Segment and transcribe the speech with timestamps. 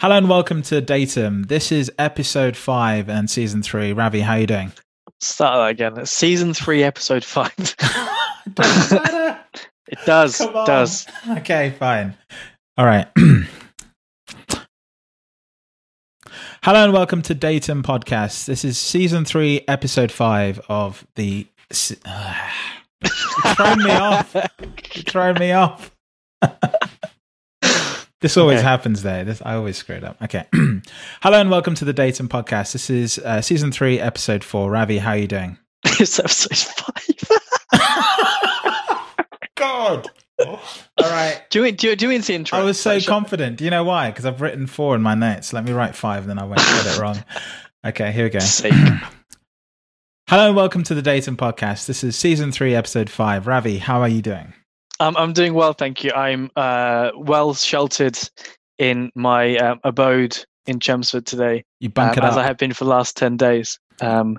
[0.00, 1.42] Hello and welcome to Datum.
[1.42, 3.92] This is episode five and season three.
[3.92, 4.72] Ravi, how are you doing?
[5.20, 5.98] Start that again.
[6.00, 7.52] It's season three, episode five.
[8.54, 9.36] Doesn't
[9.88, 10.38] it does.
[10.38, 10.66] Come on.
[10.66, 11.06] Does.
[11.28, 12.16] Okay, fine.
[12.78, 13.08] All right.
[16.62, 18.46] Hello and welcome to Datum Podcast.
[18.46, 21.46] This is season three, episode five of the.
[21.70, 21.96] se-
[23.02, 24.34] You're throwing me off.
[24.94, 25.94] You're throwing me off.
[28.20, 28.68] this always Okay.
[28.68, 29.24] happens there.
[29.24, 30.20] This I always screw it up.
[30.22, 30.44] Okay.
[31.22, 32.72] Hello and welcome to the Datum Podcast.
[32.72, 34.70] This is uh, season three, episode four.
[34.70, 35.58] Ravi, how are you doing?
[35.84, 36.96] it's episode five.
[39.56, 40.10] God.
[40.38, 40.58] All
[40.98, 41.42] right.
[41.50, 42.58] do you do you, do you the intro?
[42.58, 43.56] I was so sh- confident.
[43.58, 44.10] Do you know why?
[44.10, 45.52] Because I've written four in my notes.
[45.52, 47.22] Let me write five, and then I won't get it wrong.
[47.84, 48.38] Okay, here we go.
[50.28, 51.86] Hello and welcome to the Datum Podcast.
[51.86, 53.46] This is season three, episode five.
[53.46, 54.54] Ravi, how are you doing?
[55.00, 56.12] Um, I'm doing well, thank you.
[56.12, 58.18] I'm uh, well sheltered
[58.78, 62.72] in my um, abode in Chelmsford today, You um, bunk it as I have been
[62.72, 63.78] for the last ten days.
[64.00, 64.38] Um,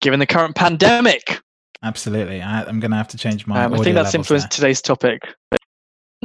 [0.00, 1.40] given the current pandemic,
[1.82, 2.42] Absolutely.
[2.42, 3.64] I, I'm going to have to change my.
[3.64, 5.22] um, I think that's influenced today's topic.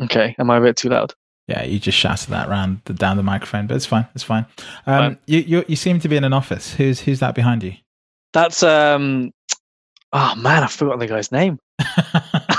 [0.02, 1.14] Okay, am I a bit too loud?
[1.48, 4.08] Yeah, you just shouted that round the, down the microphone, but it's fine.
[4.16, 4.46] It's fine.
[4.88, 6.74] Um, You, you you seem to be in an office.
[6.74, 7.74] Who's who's that behind you?
[8.34, 9.32] That's um.
[10.14, 11.60] Oh man, I've forgotten the guy's name.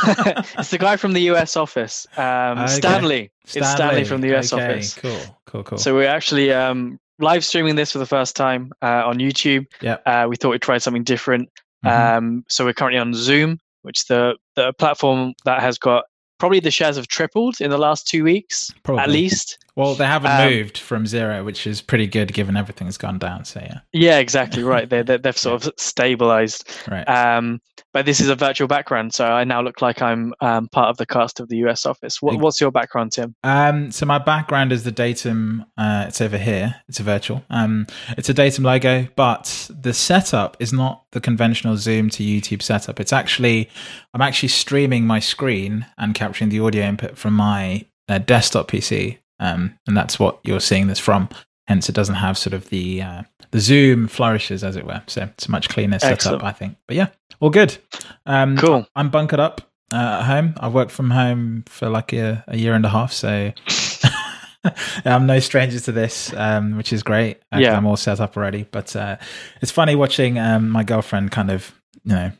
[0.58, 2.67] it's the guy from the US office, um, Okay.
[2.69, 3.31] Stanley.
[3.55, 4.95] It's Stanley from the US okay, office.
[4.95, 5.78] Cool, cool, cool.
[5.78, 9.67] So we're actually um, live streaming this for the first time uh, on YouTube.
[9.80, 10.03] Yep.
[10.06, 11.48] Uh, we thought we'd try something different.
[11.84, 12.17] Mhm.
[12.17, 16.05] Um, so we're currently on Zoom, which is the the platform that has got
[16.39, 19.03] probably the shares have tripled in the last two weeks Probably.
[19.03, 19.58] at least.
[19.74, 23.44] Well, they haven't Um, moved from zero, which is pretty good given everything's gone down.
[23.46, 24.88] So yeah, Yeah, exactly right.
[24.88, 26.70] They they they've sort of stabilized.
[26.90, 27.04] right.
[27.08, 27.60] Um,
[27.94, 30.96] but this is a virtual background, so I now look like I'm um, part of
[30.96, 32.22] the cast of the US office.
[32.22, 33.34] What, what's your background, Tim?
[33.44, 35.66] Um, so my background is the datum.
[35.76, 36.76] Uh, it's over here.
[36.88, 37.44] It's a virtual.
[37.50, 42.62] Um, it's a datum logo, but the setup is not the conventional Zoom to YouTube
[42.62, 42.98] setup.
[42.98, 43.68] It's actually
[44.14, 49.18] I'm actually streaming my screen and capturing the audio input from my uh, desktop PC,
[49.42, 51.29] um, and that's what you're seeing this from.
[51.67, 55.03] Hence, it doesn't have sort of the uh, the Zoom flourishes, as it were.
[55.07, 56.42] So it's a much cleaner setup, Excellent.
[56.45, 56.77] I think.
[56.89, 57.08] But yeah,
[57.41, 57.77] all good.
[58.25, 58.86] Um, Cool.
[58.97, 59.61] I'm bunkered up
[59.92, 60.55] uh, at home.
[60.58, 63.53] I've worked from home for like a, a year and a half, so
[65.05, 67.39] I'm no stranger to this, um, which is great.
[67.53, 67.77] Uh, Yeah.
[67.77, 68.64] I'm all set up already.
[68.70, 69.17] But uh,
[69.61, 71.73] it's funny watching um, my girlfriend kind of,
[72.05, 72.33] you know,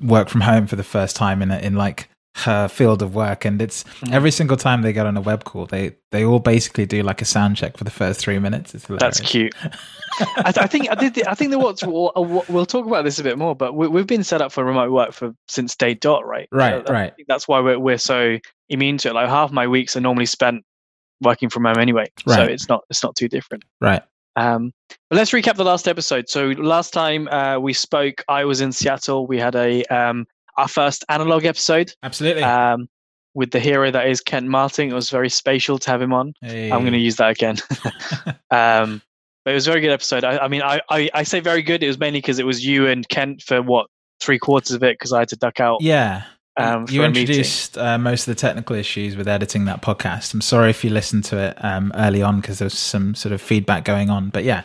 [0.00, 3.44] work from home for the first time in a, in like her field of work,
[3.44, 4.12] and it's Mhm.
[4.12, 7.20] every single time they get on a web call, they they all basically do like
[7.20, 8.74] a sound check for the first three minutes.
[8.74, 9.18] It's hilarious.
[9.18, 9.54] That's cute.
[10.38, 11.26] I, th- I think I did.
[11.26, 12.12] I think the what's we'll,
[12.48, 14.90] we'll talk about this a bit more, but we, we've been set up for remote
[14.92, 16.48] work for since day dot, right?
[16.52, 17.12] Right, I right.
[17.28, 18.38] that's why we're we're so
[18.68, 19.14] immune to it.
[19.14, 20.64] Like half my weeks are normally spent
[21.20, 23.64] working from home anyway, so it's not it's not too different.
[23.80, 24.02] Right.
[24.36, 24.72] Um,
[25.10, 26.30] but let's recap the last episode.
[26.30, 29.26] So last time uh, we spoke, I was in Seattle.
[29.26, 30.26] We had a um,
[30.56, 32.42] our first analog episode Absolutely.
[32.42, 32.88] um,
[33.34, 34.90] with the hero that is Kent Martin.
[34.90, 36.34] It was very spatial to have him on.
[36.42, 37.56] I'm going to use that again.
[38.50, 39.02] um,
[39.44, 40.24] but it was a very good episode.
[40.24, 41.82] I, I mean, I, I, I say very good.
[41.82, 43.88] It was mainly because it was you and Kent for what
[44.20, 45.80] three quarters of it because I had to duck out.
[45.82, 46.24] yeah.
[46.56, 47.22] Um, you a meeting.
[47.22, 50.34] introduced uh, most of the technical issues with editing that podcast.
[50.34, 53.32] I'm sorry if you listened to it um, early on because there was some sort
[53.32, 54.28] of feedback going on.
[54.28, 54.64] But yeah,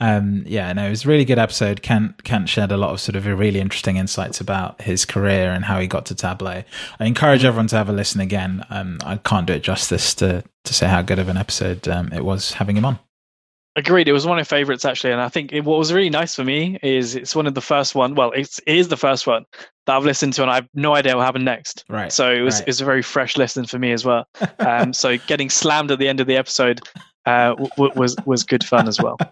[0.00, 1.82] um, yeah, no, it was a really good episode.
[1.82, 5.64] Kent, Kent shared a lot of sort of really interesting insights about his career and
[5.64, 6.64] how he got to Tableau.
[6.98, 8.64] I encourage everyone to have a listen again.
[8.70, 12.12] Um, I can't do it justice to to say how good of an episode um,
[12.12, 12.98] it was having him on.
[13.76, 14.08] Agreed.
[14.08, 16.34] It was one of my favorites actually, and I think it, what was really nice
[16.34, 18.14] for me is it's one of the first one.
[18.14, 19.44] Well, it's it is the first one
[19.86, 21.84] that I've listened to, and I have no idea what happened next.
[21.88, 22.12] Right.
[22.12, 22.62] So it was right.
[22.62, 24.26] it was a very fresh listen for me as well.
[24.60, 26.80] Um, so getting slammed at the end of the episode
[27.28, 29.16] uh, w- was was good fun as well.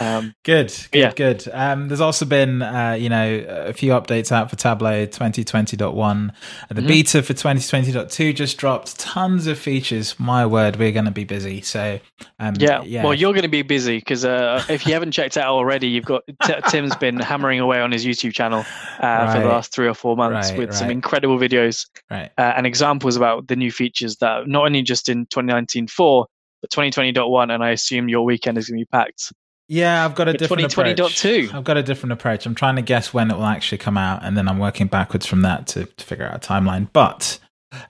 [0.00, 1.12] Um, Good, good, Yeah.
[1.12, 1.48] good.
[1.52, 6.30] Um, there's also been, uh, you know, a few updates out for Tableau 2020.1.
[6.30, 6.32] Uh,
[6.70, 6.86] The Mhm.
[6.86, 8.96] beta for 2020.2 just dropped.
[9.00, 10.14] Tons of features.
[10.20, 11.62] My word, we're going to be busy.
[11.62, 11.98] So,
[12.38, 12.82] um, yeah.
[12.84, 13.02] yeah.
[13.02, 16.04] Well, you're going to be busy because uh, if you haven't checked out already, you've
[16.04, 18.64] got T- Tim's been hammering away on his YouTube channel
[19.00, 22.30] uh, for the last three or four months Right, with some incredible videos right.
[22.38, 26.26] uh, and examples about the new features that not only just in 2019.4
[26.60, 29.32] but 2020.1, and I assume your weekend is going to be packed.
[29.68, 30.96] Yeah, I've got a different approach.
[30.96, 31.54] 2020.2.
[31.54, 32.46] I've got a different approach.
[32.46, 35.26] I'm trying to guess when it will actually come out, and then I'm working backwards
[35.26, 36.88] from that to, to figure out a timeline.
[36.92, 37.38] But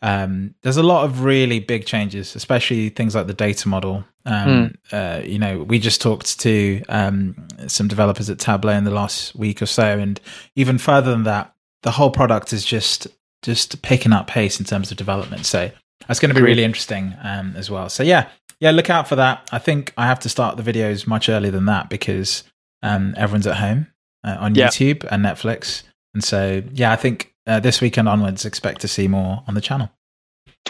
[0.03, 4.05] um, there's a lot of really big changes, especially things like the data model.
[4.27, 8.91] Um, uh, you know, we just talked to um, some developers at Tableau in the
[8.91, 10.21] last week or so, and
[10.57, 13.07] even further than that, the whole product is just
[13.43, 15.47] just picking up pace in terms of development.
[15.47, 15.71] So
[16.07, 17.89] that's going to be really interesting um, as well.
[17.89, 18.29] So yeah,
[18.61, 19.49] yeah, look out for that.
[19.53, 22.45] I think I have to start the videos much earlier than that because
[22.83, 23.89] um, everyone's at home
[24.25, 24.69] uh, on yeah.
[24.69, 25.83] YouTube and Netflix,
[26.15, 29.61] and so yeah, I think uh, this weekend onwards, expect to see more on the
[29.61, 29.91] channel.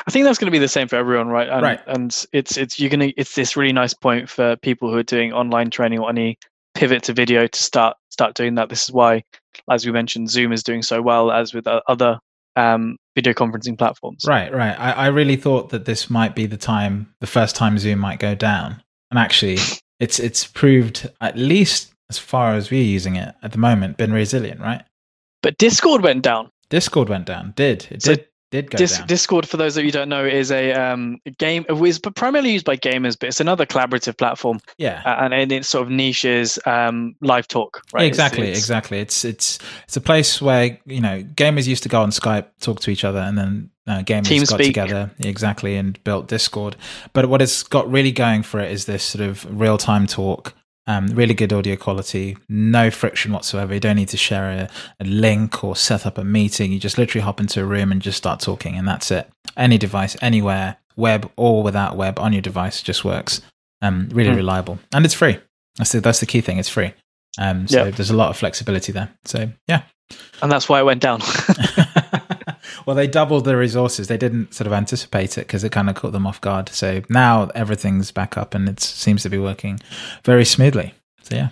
[0.06, 1.48] I think that's going to be the same for everyone, right?
[1.48, 1.80] And, right.
[1.86, 5.32] And it's it's you're gonna it's this really nice point for people who are doing
[5.32, 6.38] online training or any
[6.74, 8.68] pivot to video to start start doing that.
[8.68, 9.24] This is why,
[9.70, 12.20] as we mentioned, Zoom is doing so well as with other
[12.54, 14.24] um, video conferencing platforms.
[14.26, 14.78] Right, right.
[14.78, 18.20] I, I really thought that this might be the time, the first time Zoom might
[18.20, 18.80] go down,
[19.10, 19.58] and actually,
[20.00, 24.12] it's it's proved at least as far as we're using it at the moment, been
[24.12, 24.82] resilient, right?
[25.42, 26.50] But Discord went down.
[26.70, 27.54] Discord went down.
[27.56, 29.06] Did it so did did go Dis- down.
[29.06, 31.66] Discord, for those of you don't know, is a um, game.
[31.68, 34.60] It was primarily used by gamers, but it's another collaborative platform.
[34.78, 37.82] Yeah, uh, and, and it sort of niches um, live talk.
[37.92, 38.06] Right?
[38.06, 38.98] Exactly, it's, it's, exactly.
[39.00, 42.80] It's it's it's a place where you know gamers used to go on Skype, talk
[42.80, 46.76] to each other, and then uh, gamers got together exactly and built Discord.
[47.12, 50.54] But what it's got really going for it is this sort of real time talk
[50.88, 53.74] um, really good audio quality, no friction whatsoever.
[53.74, 56.72] You don't need to share a, a, link or set up a meeting.
[56.72, 59.30] You just literally hop into a room and just start talking, and that's it.
[59.54, 63.42] Any device, anywhere, web or without web on your device just works.
[63.82, 64.36] Um, really mm.
[64.36, 65.38] reliable, and it's free.
[65.76, 66.58] That's the, that's the key thing.
[66.58, 66.94] It's free.
[67.38, 67.94] Um, so yep.
[67.94, 69.10] there's a lot of flexibility there.
[69.26, 69.82] So yeah,
[70.40, 71.20] and that's why it went down.
[72.88, 74.08] well, they doubled the resources.
[74.08, 76.70] They didn't sort of anticipate it because it kind of caught them off guard.
[76.70, 79.78] So now everything's back up and it seems to be working
[80.24, 80.94] very smoothly.
[81.20, 81.48] So yeah.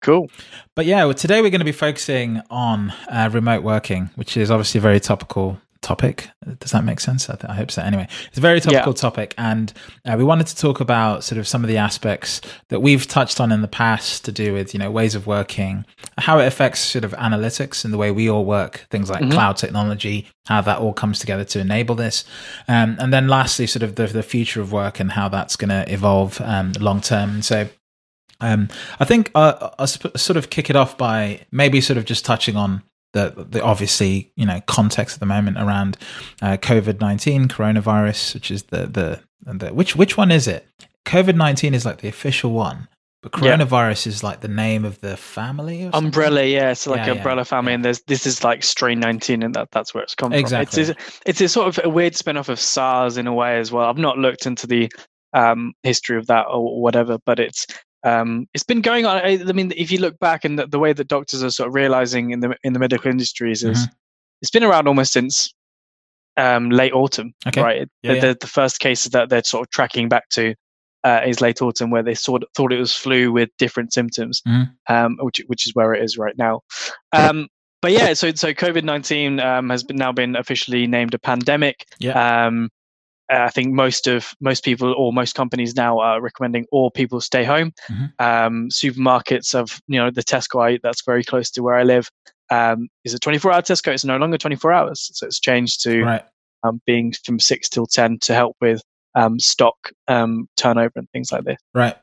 [0.00, 0.30] Cool.
[0.74, 4.50] But yeah, well, today we're going to be focusing on uh, remote working, which is
[4.50, 6.30] obviously very topical topic.
[6.60, 7.28] Does that make sense?
[7.28, 7.82] I, th- I hope so.
[7.82, 8.96] Anyway, it's a very topical yeah.
[8.96, 9.72] topic, and
[10.06, 13.40] uh, we wanted to talk about sort of some of the aspects that we've touched
[13.40, 15.84] on in the past to do with you know ways of working,
[16.18, 19.32] how it affects sort of analytics and the way we all work, things like mm-hmm.
[19.32, 22.24] cloud technology, how that all comes together to enable this,
[22.68, 25.68] um, and then lastly, sort of the, the future of work and how that's going
[25.68, 27.42] to evolve um, long term.
[27.42, 27.68] So.
[28.44, 32.04] Um, I think uh, I'll sp- sort of kick it off by maybe sort of
[32.04, 32.82] just touching on
[33.12, 35.96] the, the obviously you know context at the moment around
[36.40, 39.20] uh, COVID nineteen coronavirus, which is the, the
[39.52, 40.66] the which which one is it?
[41.04, 42.88] COVID nineteen is like the official one,
[43.22, 44.10] but coronavirus yeah.
[44.10, 45.90] is like the name of the family.
[45.92, 49.42] umbrella, yeah, it's like yeah, umbrella yeah, family, and there's this is like strain nineteen,
[49.42, 50.84] and that that's where it's come exactly.
[50.84, 50.96] from.
[50.98, 53.70] It's, it's a sort of a weird spin off of SARS in a way as
[53.70, 53.88] well.
[53.88, 54.90] I've not looked into the
[55.34, 57.66] um, history of that or whatever, but it's
[58.04, 59.18] um, it's been going on.
[59.18, 61.68] I, I, mean, if you look back and the, the, way that doctors are sort
[61.68, 63.92] of realizing in the in the medical industries is mm-hmm.
[64.40, 65.54] it's been around almost since
[66.36, 67.62] um, late autumn, okay.
[67.62, 67.88] right?
[68.02, 68.20] Yeah, the, yeah.
[68.20, 70.54] The, the, first cases that they're sort of tracking back to
[71.04, 74.42] uh, is late autumn, where they sort of thought it was flu with different symptoms,
[74.46, 74.92] mm-hmm.
[74.92, 76.60] um, which which is where it is right now.
[77.12, 77.48] Um,
[77.82, 81.86] but yeah, so so COVID nineteen um, has been, now been officially named a pandemic.
[81.98, 82.46] Yeah.
[83.32, 87.20] Um, I think most of most people or most companies now are recommending all people
[87.20, 87.72] stay home.
[87.90, 88.04] Mm-hmm.
[88.18, 92.10] Um, supermarkets of you know the Tesco I, that's very close to where I live
[92.50, 93.92] um, is a 24 hour Tesco.
[93.92, 96.24] It's no longer 24 hours, so it's changed to right.
[96.62, 98.82] um, being from six till 10 to help with
[99.14, 99.76] um, stock
[100.08, 101.58] um, turnover and things like this.
[101.74, 101.96] Right.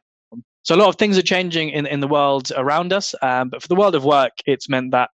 [0.64, 3.62] So a lot of things are changing in in the world around us, um, but
[3.62, 5.12] for the world of work, it's meant that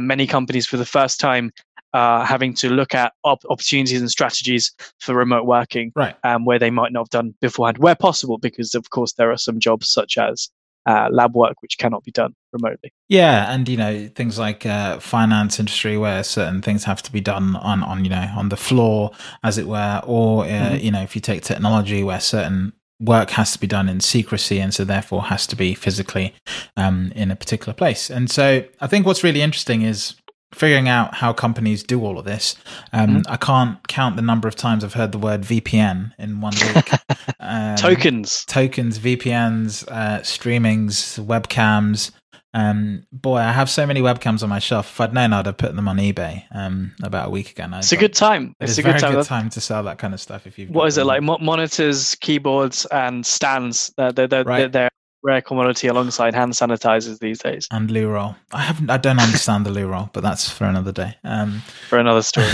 [0.00, 1.52] many companies, for the first time,
[1.92, 6.16] uh, having to look at op- opportunities and strategies for remote working, right?
[6.24, 9.38] Um, where they might not have done beforehand, where possible, because of course there are
[9.38, 10.50] some jobs such as
[10.86, 12.92] uh, lab work which cannot be done remotely.
[13.08, 17.20] Yeah, and you know things like uh, finance industry where certain things have to be
[17.20, 19.10] done on on you know on the floor,
[19.42, 20.84] as it were, or uh, mm-hmm.
[20.84, 24.58] you know if you take technology where certain work has to be done in secrecy
[24.58, 26.34] and so therefore has to be physically
[26.76, 28.10] um, in a particular place.
[28.10, 30.16] And so I think what's really interesting is
[30.52, 32.56] figuring out how companies do all of this.
[32.92, 33.32] Um, mm-hmm.
[33.32, 36.90] I can't count the number of times I've heard the word VPN in one week.
[37.40, 42.12] um, tokens, tokens, VPNs, uh, streamings, webcams.
[42.54, 44.90] Um, boy, I have so many webcams on my shelf.
[44.90, 47.66] If I'd known, I'd have put them on eBay um, about a week ago.
[47.66, 47.78] Now.
[47.78, 48.54] It's a good time.
[48.58, 49.12] It's, it's a good time.
[49.12, 50.46] good time to sell that kind of stuff.
[50.46, 51.22] If you what is it like?
[51.22, 53.92] Mo- monitors, keyboards, and stands.
[53.96, 54.72] They're, they're, right.
[54.72, 54.90] they're
[55.22, 57.66] rare commodity alongside hand sanitizers these days.
[57.70, 58.36] And loo roll.
[58.52, 58.90] I haven't.
[58.90, 61.16] I don't understand the loo roll, but that's for another day.
[61.24, 62.50] Um, for another story.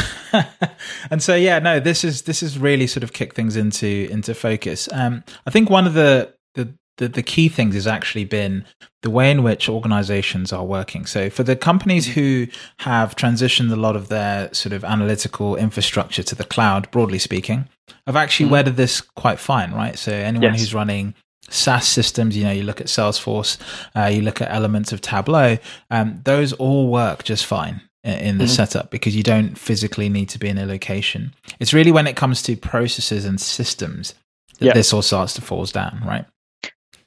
[1.10, 4.34] and so yeah, no, this is this is really sort of kick things into into
[4.34, 4.88] focus.
[4.92, 8.64] Um, I think one of the, the the the key things has actually been
[9.02, 11.04] the way in which organizations are working.
[11.04, 12.46] So for the companies who
[12.78, 17.68] have transitioned a lot of their sort of analytical infrastructure to the cloud, broadly speaking,
[18.06, 18.52] I've actually mm.
[18.52, 19.98] weathered this quite fine, right?
[19.98, 20.60] So anyone yes.
[20.60, 21.14] who's running
[21.50, 23.58] SaaS systems, you know, you look at Salesforce,
[23.94, 25.58] uh, you look at elements of Tableau,
[25.90, 27.80] um, those all work just fine.
[28.02, 28.52] in the mm-hmm.
[28.52, 31.34] setup because you don't physically need to be in a location.
[31.58, 34.14] It's really when it comes to processes and systems
[34.58, 36.24] that this all starts to falls down, right?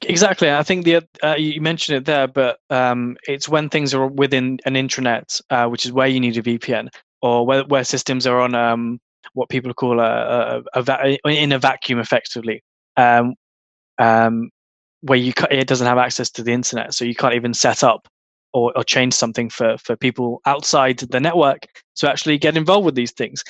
[0.02, 0.50] Exactly.
[0.50, 4.58] I think the uh, you mentioned it there, but um, it's when things are within
[4.64, 6.88] an intranet, uh, which is where you need a VPN,
[7.20, 9.00] or where, where systems are on um,
[9.32, 12.62] what people call a, a, a va- in a vacuum, effectively,
[12.96, 13.34] um,
[13.98, 14.50] um
[15.02, 18.08] where you it doesn't have access to the internet, so you can't even set up
[18.52, 22.94] or, or change something for for people outside the network to actually get involved with
[22.94, 23.42] these things.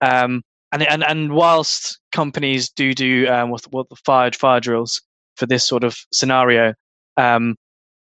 [0.00, 0.42] Um,
[0.72, 5.00] and and and whilst companies do do um, what what the fire fire drills
[5.36, 6.74] for this sort of scenario.
[7.16, 7.56] Um,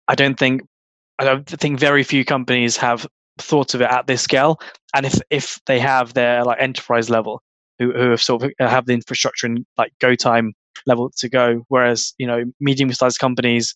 [0.08, 0.62] I don't think
[1.18, 3.06] I don't think very few companies have
[3.38, 4.60] thought of it at this scale,
[4.94, 7.42] and if if they have, they're like enterprise level
[7.78, 10.52] who who have sort of have the infrastructure and like go time
[10.86, 11.64] level to go.
[11.68, 13.74] Whereas you know medium sized companies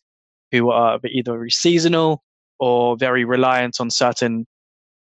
[0.52, 2.22] who are either very seasonal
[2.60, 4.46] or very reliant on certain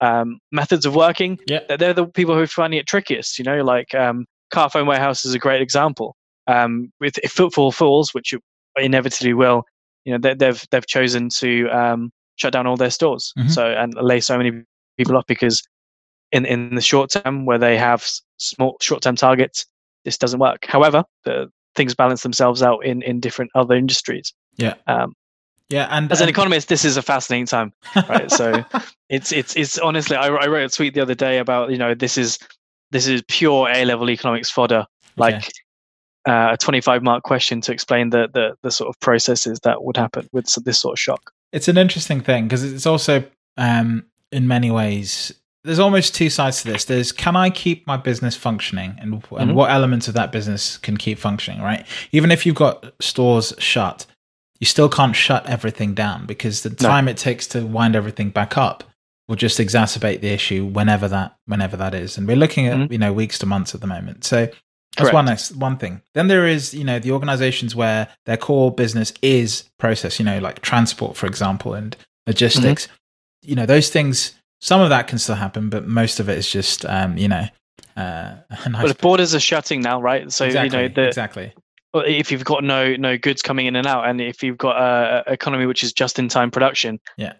[0.01, 1.59] um, methods of working, yeah.
[1.77, 3.39] they're the people who are finding it trickiest.
[3.39, 6.15] You know, like um, Carphone Warehouse is a great example
[6.47, 8.41] um, with if footfall falls, which it
[8.77, 9.63] inevitably will,
[10.05, 13.49] you know, they, they've they've chosen to um, shut down all their stores, mm-hmm.
[13.49, 14.63] so and lay so many
[14.97, 15.61] people off because
[16.31, 19.65] in in the short term where they have small short term targets,
[20.05, 20.65] this doesn't work.
[20.65, 24.33] However, the things balance themselves out in in different other industries.
[24.57, 24.73] Yeah.
[24.87, 25.13] Um,
[25.69, 27.73] yeah, and as an economist, this is a fascinating time,
[28.07, 28.31] right?
[28.31, 28.63] so
[29.09, 31.93] it's it's it's honestly, I, I wrote a tweet the other day about you know
[31.93, 32.39] this is
[32.91, 34.85] this is pure A level economics fodder.
[35.17, 35.49] Like okay
[36.27, 39.95] uh, a 25 mark question to explain the, the, the sort of processes that would
[39.95, 41.31] happen with this sort of shock.
[41.53, 43.23] It's an interesting thing because it's also
[43.55, 45.33] um, in many ways
[45.67, 46.85] there's almost two sides to this.
[46.85, 49.53] There's can I keep my business functioning and, and mm-hmm.
[49.53, 51.85] what elements of that business can keep functioning, right?
[52.13, 54.05] Even if you've got stores shut,
[54.59, 57.11] you still can't shut everything down because the time no.
[57.11, 58.85] it takes to wind everything back up
[59.27, 62.17] will just exacerbate the issue whenever that whenever that is.
[62.17, 62.91] And we're looking at, mm-hmm.
[62.91, 64.23] you know, weeks to months at the moment.
[64.23, 64.49] So
[64.95, 65.27] that's one
[65.59, 66.01] one thing.
[66.13, 70.39] Then there is, you know, the organizations where their core business is process, you know,
[70.39, 71.95] like transport, for example, and
[72.25, 72.85] logistics.
[72.85, 73.49] Mm-hmm.
[73.49, 74.33] You know, those things.
[74.59, 77.47] Some of that can still happen, but most of it is just, um, you know,
[77.95, 78.35] uh,
[78.69, 80.31] nice but borders are shutting now, right?
[80.31, 81.53] So exactly, you know, the, exactly.
[81.93, 85.23] If you've got no no goods coming in and out, and if you've got a,
[85.27, 87.33] a economy which is just in time production, yeah,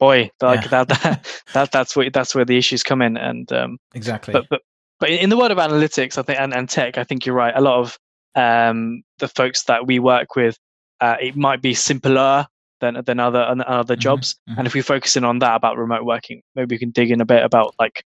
[0.00, 0.68] boy, like yeah.
[0.68, 4.32] that, that that that's where that's where the issues come in, and um, exactly.
[4.32, 4.62] But but
[4.98, 7.54] but in the world of analytics, I think and, and tech, I think you're right.
[7.54, 7.98] A lot of
[8.34, 10.58] um, the folks that we work with,
[11.00, 12.46] uh, it might be simpler
[12.80, 14.36] than than other than other mm-hmm, jobs.
[14.48, 14.58] Mm-hmm.
[14.58, 17.20] And if we focus in on that about remote working, maybe we can dig in
[17.20, 18.04] a bit about like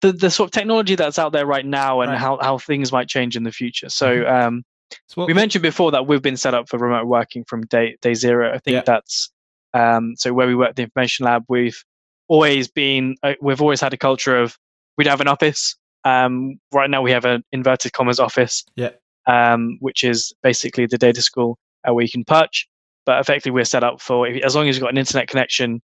[0.00, 2.20] the the sort of technology that's out there right now and right.
[2.20, 3.88] how how things might change in the future.
[3.88, 4.08] So.
[4.08, 4.46] Mm-hmm.
[4.46, 4.64] Um,
[5.08, 7.96] so what, we mentioned before that we've been set up for remote working from day
[8.00, 8.54] day zero.
[8.54, 8.82] I think yeah.
[8.86, 9.30] that's
[9.72, 11.44] um, so where we work at the information lab.
[11.48, 11.82] We've
[12.28, 14.56] always been uh, we've always had a culture of
[14.96, 15.76] we'd have an office.
[16.04, 18.90] Um, right now, we have an inverted commas office, yeah.
[19.26, 21.58] um, which is basically the data school
[21.88, 22.68] uh, where you can perch.
[23.06, 25.82] But effectively, we're set up for as long as you've got an internet connection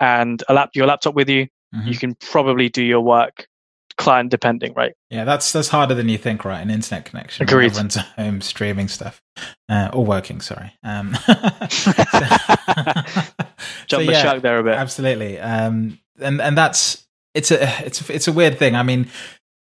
[0.00, 1.88] and a lap, your laptop with you, mm-hmm.
[1.88, 3.46] you can probably do your work
[3.98, 4.94] client depending, right?
[5.10, 6.60] Yeah, that's that's harder than you think, right?
[6.60, 7.42] An internet connection.
[7.42, 7.66] Agreed.
[7.66, 9.20] Everyone's home streaming stuff
[9.68, 10.40] uh, or working.
[10.40, 10.72] Sorry.
[10.82, 11.12] Um,
[13.86, 14.74] Jump so, the shark there a bit.
[14.74, 15.38] Absolutely.
[15.38, 18.74] Um, and and that's it's a it's a, it's a weird thing.
[18.74, 19.08] I mean,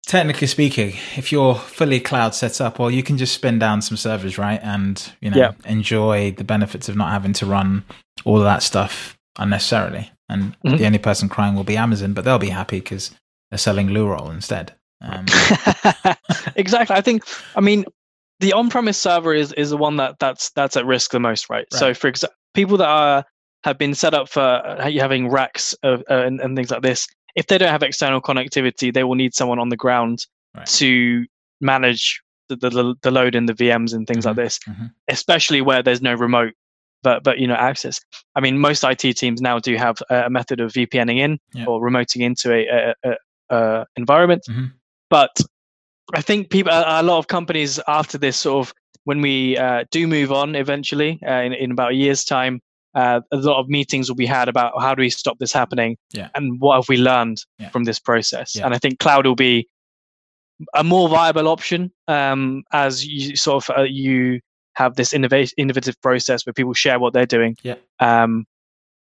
[0.09, 3.97] technically speaking, if you're fully cloud set up, well, you can just spin down some
[3.97, 5.53] servers, right, and you know yeah.
[5.67, 7.85] enjoy the benefits of not having to run
[8.25, 10.11] all of that stuff unnecessarily.
[10.29, 10.77] And mm-hmm.
[10.77, 13.13] the only person crying will be Amazon, but they'll be happy because
[13.51, 14.75] they're selling loo roll instead.
[15.01, 15.27] Um,
[16.57, 16.97] exactly.
[16.97, 17.23] I think.
[17.55, 17.85] I mean,
[18.41, 21.59] the on-premise server is is the one that that's that's at risk the most, right?
[21.59, 21.79] right.
[21.79, 23.25] So, for example, people that are
[23.65, 27.09] have been set up for uh, having racks of, uh, and, and things like this
[27.39, 30.27] if they don't have external connectivity, they will need someone on the ground
[30.57, 30.67] right.
[30.67, 31.25] to
[31.61, 34.29] manage the, the, the load in the VMs and things mm-hmm.
[34.29, 34.87] like this, mm-hmm.
[35.07, 36.53] especially where there's no remote
[37.05, 38.01] but but you know access.
[38.35, 41.67] I mean, most IT teams now do have a method of VPNing in yeah.
[41.67, 44.67] or remoting into a, a, a, a environment, mm-hmm.
[45.09, 45.41] but
[46.13, 50.09] I think people a, lot of companies after this sort of when we uh, do
[50.09, 52.61] move on eventually uh, in, in about a year's time
[52.99, 55.97] uh, a lot of meetings will be had about how do we stop this happening
[56.13, 56.31] yeah.
[56.35, 57.69] and what have we learned yeah.
[57.69, 58.57] from this process.
[58.57, 58.65] Yeah.
[58.65, 59.69] And I think cloud will be
[60.75, 64.41] a more viable option um, as you sort of uh, you
[64.75, 67.57] have this innovative innovative process where people share what they're doing.
[67.63, 67.77] Yeah.
[68.01, 68.47] Um,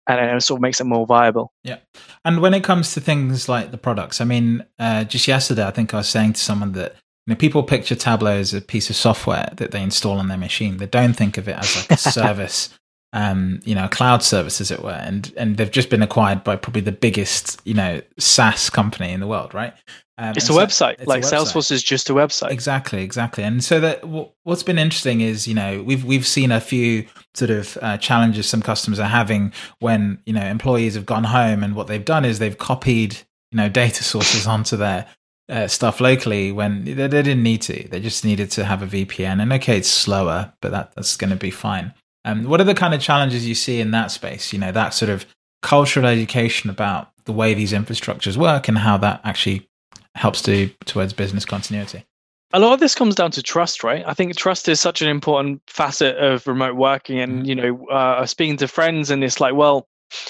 [0.09, 1.53] and it sort of makes it more viable.
[1.63, 1.79] Yeah.
[2.25, 5.71] And when it comes to things like the products, I mean, uh, just yesterday, I
[5.71, 6.97] think I was saying to someone that
[7.27, 10.37] you know, people picture Tableau as a piece of software that they install on their
[10.37, 10.79] machine.
[10.79, 12.71] They don't think of it as like a service
[13.15, 16.57] um, you know, cloud service, as it were, and and they've just been acquired by
[16.57, 19.73] probably the biggest, you know, SaaS company in the world, right?
[20.19, 20.95] Um, it's a so website.
[20.99, 21.45] It's like a website.
[21.45, 22.51] Salesforce is just a website.
[22.51, 23.45] Exactly, exactly.
[23.45, 27.07] And so that w- what's been interesting is, you know, we've we've seen a few
[27.35, 31.63] sort of uh, challenges some customers are having when you know employees have gone home,
[31.63, 33.15] and what they've done is they've copied
[33.53, 35.07] you know data sources onto their
[35.49, 37.89] uh, stuff locally when they, they, didn't need to.
[37.89, 39.41] They just needed to have a VPN.
[39.41, 41.93] And okay, it's slower, but that, that's going to be fine.
[42.25, 44.53] Um, what are the kind of challenges you see in that space?
[44.53, 45.27] You know, that sort of
[45.63, 49.69] cultural education about the way these infrastructures work and how that actually
[50.15, 52.05] helps to towards business continuity.
[52.53, 54.05] A lot of this comes down to trust, right?
[54.07, 57.19] I think trust is such an important facet of remote working.
[57.19, 57.45] And mm-hmm.
[57.47, 59.89] you know, uh, speaking to friends, and it's like, well,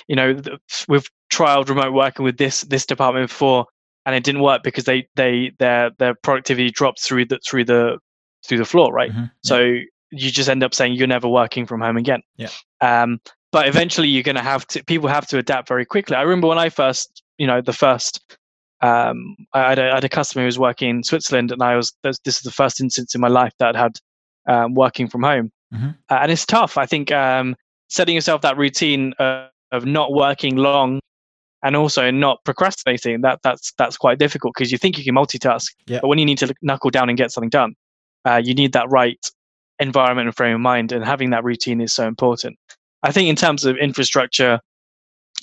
[0.09, 0.41] you know,
[0.89, 3.67] we've trialed remote working with this this department before,
[4.07, 7.99] and it didn't work because they they their their productivity dropped through the through the
[8.47, 9.11] through the floor, right?
[9.11, 9.25] Mm-hmm.
[9.43, 9.81] So
[10.17, 12.23] you just end up saying you're never working from home again.
[12.37, 12.49] Yeah.
[12.81, 13.21] Um,
[13.53, 16.17] but eventually you're going to have to, people have to adapt very quickly.
[16.17, 18.37] I remember when I first, you know, the first,
[18.81, 21.77] um, I, had a, I had a customer who was working in Switzerland and I
[21.77, 23.99] was, this is the first instance in my life that I'd had
[24.49, 25.53] um, working from home.
[25.73, 25.91] Mm-hmm.
[26.11, 26.77] Uh, and it's tough.
[26.77, 27.55] I think um,
[27.89, 31.01] setting yourself that routine uh, of not working long
[31.63, 35.71] and also not procrastinating that that's that's quite difficult because you think you can multitask
[35.87, 35.99] yeah.
[36.01, 37.75] but when you need to knuckle down and get something done
[38.25, 39.31] uh, you need that right
[39.81, 42.57] environment and frame of mind and having that routine is so important
[43.03, 44.61] i think in terms of infrastructure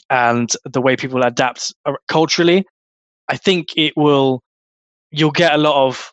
[0.10, 1.74] and the way people adapt
[2.08, 2.66] culturally
[3.28, 4.42] i think it will
[5.12, 6.12] you'll get a lot of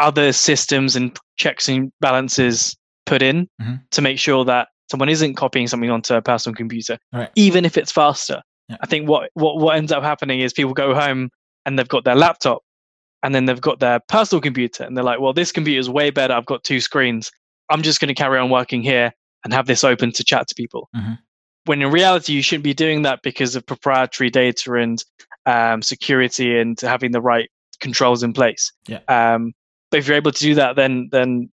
[0.00, 3.74] other systems and checks and balances put in mm-hmm.
[3.90, 7.30] to make sure that someone isn't copying something onto a personal computer right.
[7.34, 8.76] even if it's faster yeah.
[8.82, 11.30] i think what, what what ends up happening is people go home
[11.64, 12.62] and they've got their laptop
[13.22, 16.10] and then they've got their personal computer and they're like, well, this computer is way
[16.10, 16.34] better.
[16.34, 17.30] I've got two screens.
[17.70, 19.12] I'm just going to carry on working here
[19.44, 20.88] and have this open to chat to people.
[20.94, 21.14] Mm-hmm.
[21.64, 25.02] When in reality, you shouldn't be doing that because of proprietary data and
[25.46, 28.72] um, security and having the right controls in place.
[28.86, 29.00] Yeah.
[29.08, 29.52] Um,
[29.90, 31.50] but if you're able to do that, then then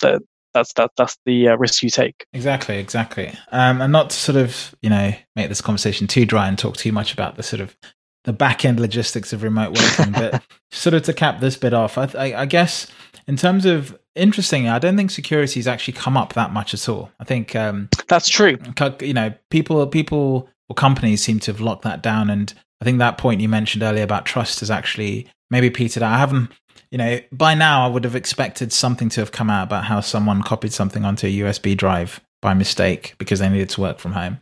[0.00, 0.20] the,
[0.52, 2.26] that's that that's the uh, risk you take.
[2.32, 3.32] Exactly, exactly.
[3.50, 6.76] Um, and not to sort of you know make this conversation too dry and talk
[6.76, 7.76] too much about the sort of
[8.24, 10.12] the back end logistics of remote working.
[10.12, 12.86] but sort of to cap this bit off, I, I, I, guess
[13.26, 16.88] in terms of interesting, I don't think security has actually come up that much at
[16.88, 17.10] all.
[17.20, 18.58] I think um, that's true.
[19.00, 22.98] You know, people, people or companies seem to have locked that down, and I think
[22.98, 26.14] that point you mentioned earlier about trust has actually maybe petered out.
[26.14, 26.50] I haven't.
[26.90, 30.00] You know, by now I would have expected something to have come out about how
[30.00, 34.12] someone copied something onto a USB drive by mistake because they needed to work from
[34.12, 34.38] home.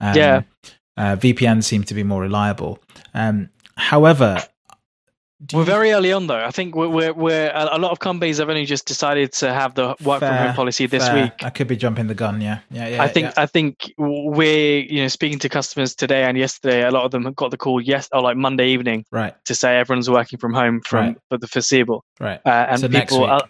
[0.00, 0.42] Um, yeah.
[0.98, 2.80] Uh, VPNs seem to be more reliable.
[3.14, 4.42] Um, however,
[5.52, 6.44] we're very early on though.
[6.44, 9.74] I think we're, we're, we're a lot of companies have only just decided to have
[9.74, 11.24] the work fair, from home policy this fair.
[11.24, 11.32] week.
[11.42, 12.40] I could be jumping the gun.
[12.40, 13.02] Yeah, yeah, yeah.
[13.02, 13.42] I think yeah.
[13.42, 16.84] I think we're you know speaking to customers today and yesterday.
[16.84, 19.54] A lot of them have got the call yes or like Monday evening, right, to
[19.54, 21.16] say everyone's working from home from right.
[21.28, 22.40] for the foreseeable, right.
[22.44, 23.48] Uh, and so people, are,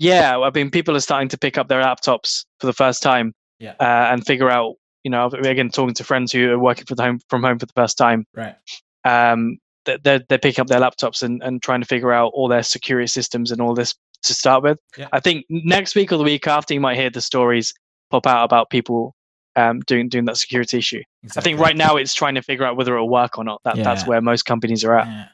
[0.00, 3.34] yeah, I mean people are starting to pick up their laptops for the first time,
[3.60, 6.98] yeah, uh, and figure out you know, again, talking to friends who are working from
[6.98, 8.56] home from home for the first time, right?
[9.04, 12.62] Um, they're they're picking up their laptops and, and trying to figure out all their
[12.62, 14.78] security systems and all this to start with.
[14.96, 15.08] Yeah.
[15.12, 17.74] I think next week or the week after, you might hear the stories
[18.10, 19.14] pop out about people
[19.56, 21.02] um, doing doing that security issue.
[21.22, 21.40] Exactly.
[21.40, 23.60] I think right now it's trying to figure out whether it'll work or not.
[23.64, 23.84] That yeah.
[23.84, 25.06] that's where most companies are at.
[25.06, 25.26] Yeah.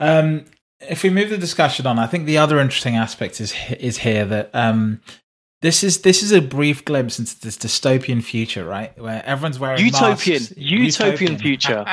[0.00, 0.46] Um,
[0.80, 4.24] if we move the discussion on, I think the other interesting aspect is is here
[4.24, 5.00] that um,
[5.62, 8.98] this is this is a brief glimpse into this dystopian future, right?
[8.98, 10.54] Where everyone's wearing utopian, masks.
[10.56, 11.84] utopian, utopian future,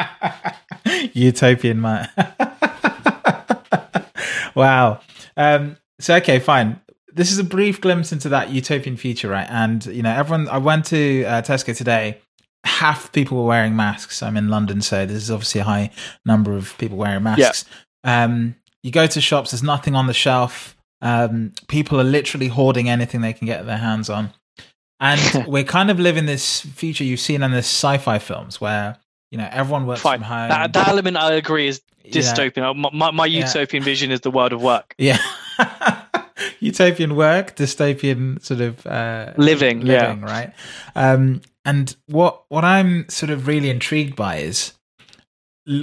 [1.13, 2.09] utopian man.
[4.55, 5.01] wow.
[5.35, 6.79] Um, so okay, fine.
[7.13, 9.47] This is a brief glimpse into that utopian future, right?
[9.49, 10.47] And you know, everyone.
[10.47, 12.21] I went to uh, Tesco today.
[12.63, 14.23] Half people were wearing masks.
[14.23, 15.91] I'm in London, so there's obviously a high
[16.25, 17.65] number of people wearing masks.
[18.05, 18.23] Yeah.
[18.23, 19.51] Um, you go to shops.
[19.51, 23.77] There's nothing on the shelf um, people are literally hoarding anything they can get their
[23.77, 24.31] hands on.
[24.99, 28.97] And we're kind of living this future you've seen in the sci-fi films where
[29.31, 30.19] you know everyone works Fine.
[30.19, 30.49] from home.
[30.49, 32.57] That, that, element I agree is dystopian.
[32.57, 32.73] Yeah.
[32.73, 33.85] My, my, my, utopian yeah.
[33.85, 34.95] vision is the world of work.
[34.99, 35.19] Yeah.
[36.59, 40.25] utopian work, dystopian sort of uh, living, living, yeah.
[40.25, 40.53] right?
[40.95, 44.73] Um, and what what I'm sort of really intrigued by is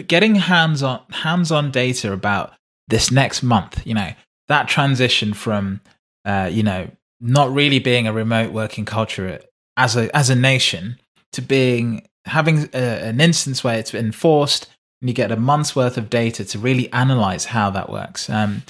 [0.07, 2.55] getting hands on hands on data about
[2.89, 3.87] this next month.
[3.87, 4.13] You know,
[4.49, 5.81] that transition from
[6.25, 9.41] uh, you know not really being a remote working culture
[9.77, 10.99] as a as a nation
[11.33, 14.69] to being having a, an instance where it's enforced
[15.01, 18.31] and you get a month's worth of data to really analyze how that works.
[18.31, 18.63] Um,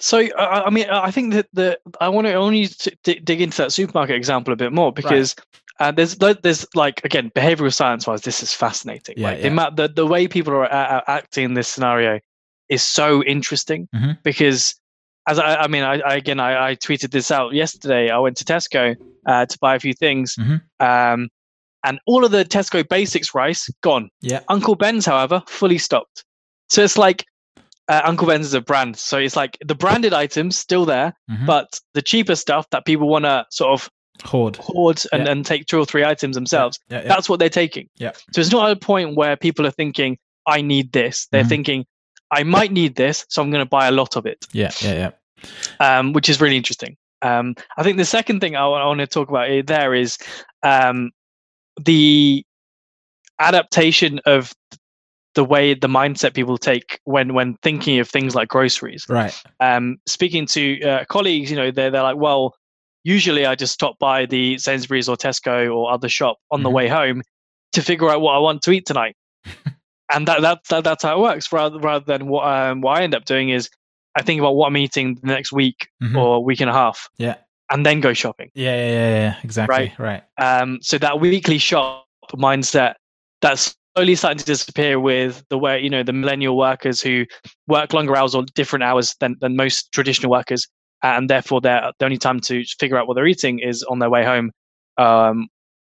[0.00, 2.68] So I mean, I think that the I want to only
[3.04, 5.36] dig into that supermarket example a bit more because
[5.78, 5.88] right.
[5.88, 9.14] uh, there's there's like again behavioral science wise, this is fascinating.
[9.16, 9.40] Yeah, right?
[9.40, 9.70] yeah.
[9.70, 12.18] The, the the way people are acting in this scenario
[12.68, 14.12] is so interesting mm-hmm.
[14.24, 14.74] because
[15.26, 18.10] as I, I mean, I, I again, I, I, tweeted this out yesterday.
[18.10, 20.56] I went to Tesco uh, to buy a few things, mm-hmm.
[20.84, 21.28] um,
[21.84, 24.08] and all of the Tesco basics rice gone.
[24.20, 24.40] Yeah.
[24.48, 26.24] Uncle Ben's, however, fully stocked.
[26.70, 27.24] So it's like
[27.88, 31.46] uh, Uncle Ben's is a brand, so it's like the branded items still there, mm-hmm.
[31.46, 33.90] but the cheaper stuff that people want to sort of
[34.24, 35.32] hoard, hoard, and, yeah.
[35.32, 36.78] and take two or three items themselves.
[36.88, 37.02] Yeah.
[37.02, 37.88] Yeah, that's what they're taking.
[37.96, 38.12] Yeah.
[38.32, 41.48] So it's not at a point where people are thinking, "I need this." They're mm-hmm.
[41.48, 41.84] thinking,
[42.32, 44.46] I might need this, so I'm going to buy a lot of it.
[44.52, 45.10] Yeah, yeah,
[45.80, 45.98] yeah.
[45.98, 46.96] Um, which is really interesting.
[47.20, 50.18] Um, I think the second thing I, I want to talk about there is
[50.62, 51.10] um,
[51.80, 52.44] the
[53.38, 54.52] adaptation of
[55.34, 59.06] the way the mindset people take when when thinking of things like groceries.
[59.08, 59.40] Right.
[59.60, 62.54] Um, speaking to uh, colleagues, you know, they're they're like, well,
[63.04, 66.64] usually I just stop by the Sainsbury's or Tesco or other shop on mm-hmm.
[66.64, 67.22] the way home
[67.72, 69.16] to figure out what I want to eat tonight.
[70.12, 71.52] and that, that, that that's how it works.
[71.52, 73.68] Rather rather than what um, what I end up doing is
[74.16, 76.16] I think about what I'm eating the next week mm-hmm.
[76.16, 77.08] or week and a half.
[77.18, 77.36] Yeah.
[77.70, 78.50] And then go shopping.
[78.54, 79.36] Yeah, yeah, yeah, yeah.
[79.42, 79.94] exactly.
[79.98, 80.22] Right.
[80.38, 80.60] Right.
[80.60, 82.94] Um, so that weekly shop mindset
[83.40, 87.26] that's slowly starting to disappear with the way you know the millennial workers who
[87.66, 90.66] work longer hours or different hours than, than most traditional workers
[91.02, 94.08] and therefore their the only time to figure out what they're eating is on their
[94.08, 94.50] way home
[94.98, 95.48] um,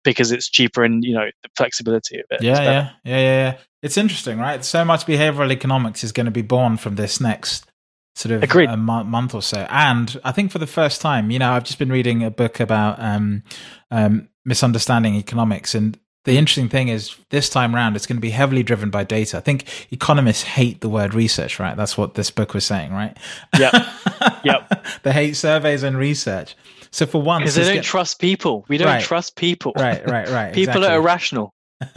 [0.05, 2.43] because it's cheaper and you know the flexibility of it.
[2.43, 4.65] Yeah, yeah, yeah, yeah, It's interesting, right?
[4.65, 7.67] So much behavioral economics is going to be born from this next
[8.15, 8.69] sort of Agreed.
[8.69, 9.67] a month or so.
[9.71, 12.61] And I think for the first time, you know, I've just been reading a book
[12.61, 13.43] about um,
[13.91, 18.31] um, misunderstanding economics, and the interesting thing is this time around it's going to be
[18.31, 19.37] heavily driven by data.
[19.37, 21.77] I think economists hate the word research, right?
[21.77, 23.17] That's what this book was saying, right?
[23.59, 23.93] Yeah.
[24.45, 24.87] yep.
[25.03, 26.57] they hate surveys and research.
[26.91, 27.85] So for once, because they don't get...
[27.85, 28.65] trust people.
[28.69, 29.03] We don't right.
[29.03, 29.73] trust people.
[29.77, 30.55] Right, right, right.
[30.55, 30.87] people exactly.
[30.87, 31.53] are irrational.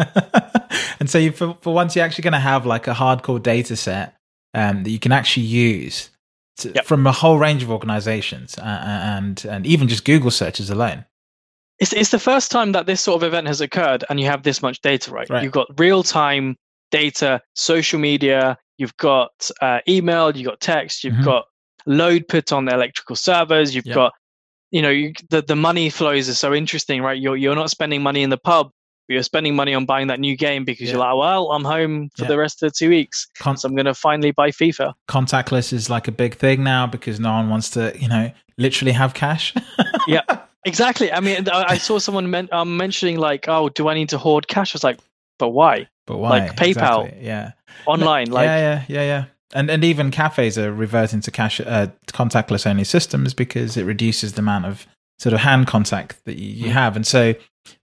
[1.00, 3.76] and so you, for for once, you're actually going to have like a hardcore data
[3.76, 4.16] set
[4.54, 6.10] um, that you can actually use
[6.58, 6.86] to, yep.
[6.86, 11.06] from a whole range of organizations uh, and and even just Google searches alone.
[11.80, 14.44] It's it's the first time that this sort of event has occurred, and you have
[14.44, 15.30] this much data, right?
[15.30, 15.44] right.
[15.44, 16.58] You've got real time
[16.92, 21.24] data, social media, you've got uh, email, you've got text, you've mm-hmm.
[21.24, 21.46] got
[21.86, 23.96] load put on the electrical servers, you've yep.
[23.96, 24.14] got
[24.72, 27.20] you know you, the the money flows are so interesting, right?
[27.20, 28.72] You're you're not spending money in the pub,
[29.08, 30.94] but you're spending money on buying that new game because yeah.
[30.94, 32.30] you're like, well, I'm home for yeah.
[32.30, 34.94] the rest of the two weeks, Con- so I'm going to finally buy FIFA.
[35.08, 38.92] Contactless is like a big thing now because no one wants to, you know, literally
[38.92, 39.54] have cash.
[40.08, 40.24] yeah,
[40.68, 41.12] exactly.
[41.12, 44.48] I mean, I saw someone men- um, mentioning like, oh, do I need to hoard
[44.48, 44.74] cash?
[44.74, 45.00] I was like,
[45.40, 45.88] but why?
[46.06, 46.30] But why?
[46.30, 47.26] Like PayPal, exactly.
[47.26, 47.52] yeah,
[47.86, 51.88] online, like yeah, yeah, yeah, yeah and and even cafes are reverting to cash uh,
[52.08, 54.86] contactless only systems because it reduces the amount of
[55.20, 56.74] sort of hand contact that you, you mm.
[56.74, 57.34] have, and so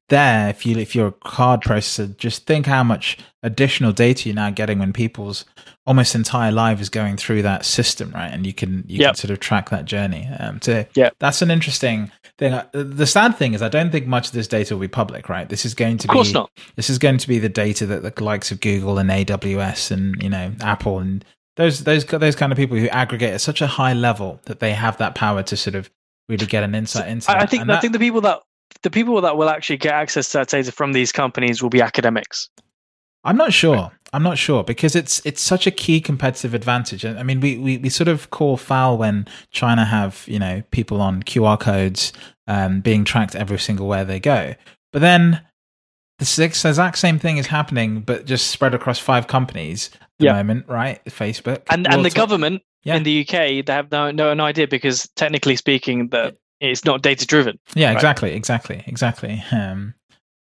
[0.08, 4.36] there, if you if you're a card processor, just think how much additional data you're
[4.36, 5.44] now getting when people's
[5.86, 8.28] almost entire life is going through that system, right?
[8.28, 9.10] And you can you yep.
[9.10, 10.28] can sort of track that journey.
[10.38, 12.52] Um, so yeah, that's an interesting thing.
[12.52, 15.28] Uh, the sad thing is, I don't think much of this data will be public,
[15.28, 15.48] right?
[15.48, 16.50] This is going to of course not.
[16.76, 20.22] This is going to be the data that the likes of Google and AWS and
[20.22, 21.24] you know Apple and
[21.56, 24.72] those those those kind of people who aggregate at such a high level that they
[24.72, 25.90] have that power to sort of
[26.28, 27.30] really get an insight into.
[27.30, 28.40] I, I think I think the people that
[28.82, 31.80] the people that will actually get access to that data from these companies will be
[31.80, 32.48] academics.
[33.24, 33.90] I'm not sure.
[34.14, 37.04] I'm not sure because it's it's such a key competitive advantage.
[37.04, 41.00] I mean, we, we, we sort of call foul when China have you know people
[41.00, 42.12] on QR codes
[42.46, 44.54] um, being tracked every single where they go,
[44.92, 45.40] but then
[46.18, 50.36] the exact same thing is happening, but just spread across five companies at the yep.
[50.36, 51.04] moment, right?
[51.06, 52.94] Facebook and and the government yeah.
[52.96, 57.02] in the UK they have no, no no idea because technically speaking, that it's not
[57.02, 57.58] data driven.
[57.74, 57.94] Yeah, right?
[57.94, 59.42] exactly, exactly, exactly.
[59.50, 59.94] Um,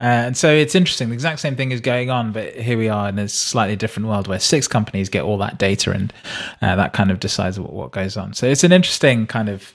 [0.01, 1.09] uh, and so it's interesting.
[1.09, 4.09] The exact same thing is going on, but here we are in a slightly different
[4.09, 6.13] world where six companies get all that data and
[6.61, 8.33] uh, that kind of decides what, what goes on.
[8.33, 9.73] So it's an interesting kind of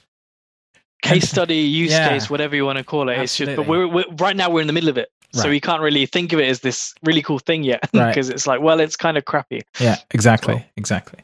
[1.03, 3.17] case study, use yeah, case, whatever you want to call it.
[3.17, 3.23] Absolutely.
[3.23, 5.09] It's just, but we're, we're, right now we're in the middle of it.
[5.33, 5.43] Right.
[5.43, 7.95] So we can't really think of it as this really cool thing yet because
[8.29, 8.35] right.
[8.35, 9.63] it's like, well, it's kind of crappy.
[9.79, 11.21] Yeah, exactly, exactly.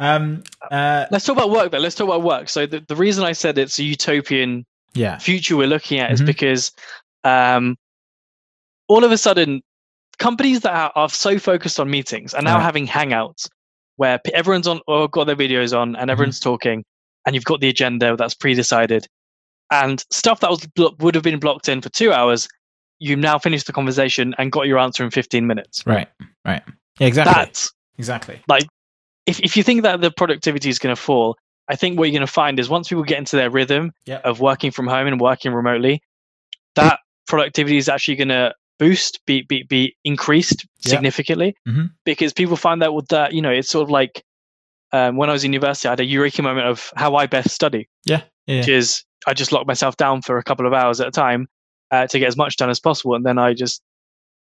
[0.00, 1.78] Um, uh, Let's talk about work though.
[1.78, 2.50] Let's talk about work.
[2.50, 5.18] So the, the reason I said it's a utopian yeah.
[5.18, 6.14] future we're looking at mm-hmm.
[6.14, 6.72] is because
[7.22, 7.76] um,
[8.94, 9.60] all of a sudden
[10.18, 12.62] companies that are, are so focused on meetings are now right.
[12.62, 13.48] having hangouts
[13.96, 16.10] where everyone's on or got their videos on and mm-hmm.
[16.10, 16.50] everyone's mm-hmm.
[16.50, 16.84] talking
[17.26, 19.06] and you've got the agenda that's pre-decided
[19.72, 20.64] and stuff that was
[21.00, 22.48] would have been blocked in for two hours
[23.00, 25.82] you now finished the conversation and got your answer in 15 minutes.
[25.84, 26.08] Right.
[26.44, 26.62] Right.
[27.00, 27.34] Yeah, exactly.
[27.34, 28.64] That's exactly like
[29.26, 31.36] if, if you think that the productivity is going to fall,
[31.68, 34.24] I think what you're going to find is once people get into their rhythm yep.
[34.24, 36.02] of working from home and working remotely,
[36.76, 40.90] that productivity is actually going to boost, be be be increased Yeah.
[40.90, 41.90] significantly Mhm.
[42.04, 44.22] because people find that with that, you know, it's sort of like
[44.92, 47.50] um, when I was in university, I had a eureka moment of how I best
[47.50, 48.22] study, Yeah.
[48.46, 48.58] Yeah.
[48.58, 51.48] which is I just locked myself down for a couple of hours at a time
[51.90, 53.82] uh, to get as much done as possible, and then I just,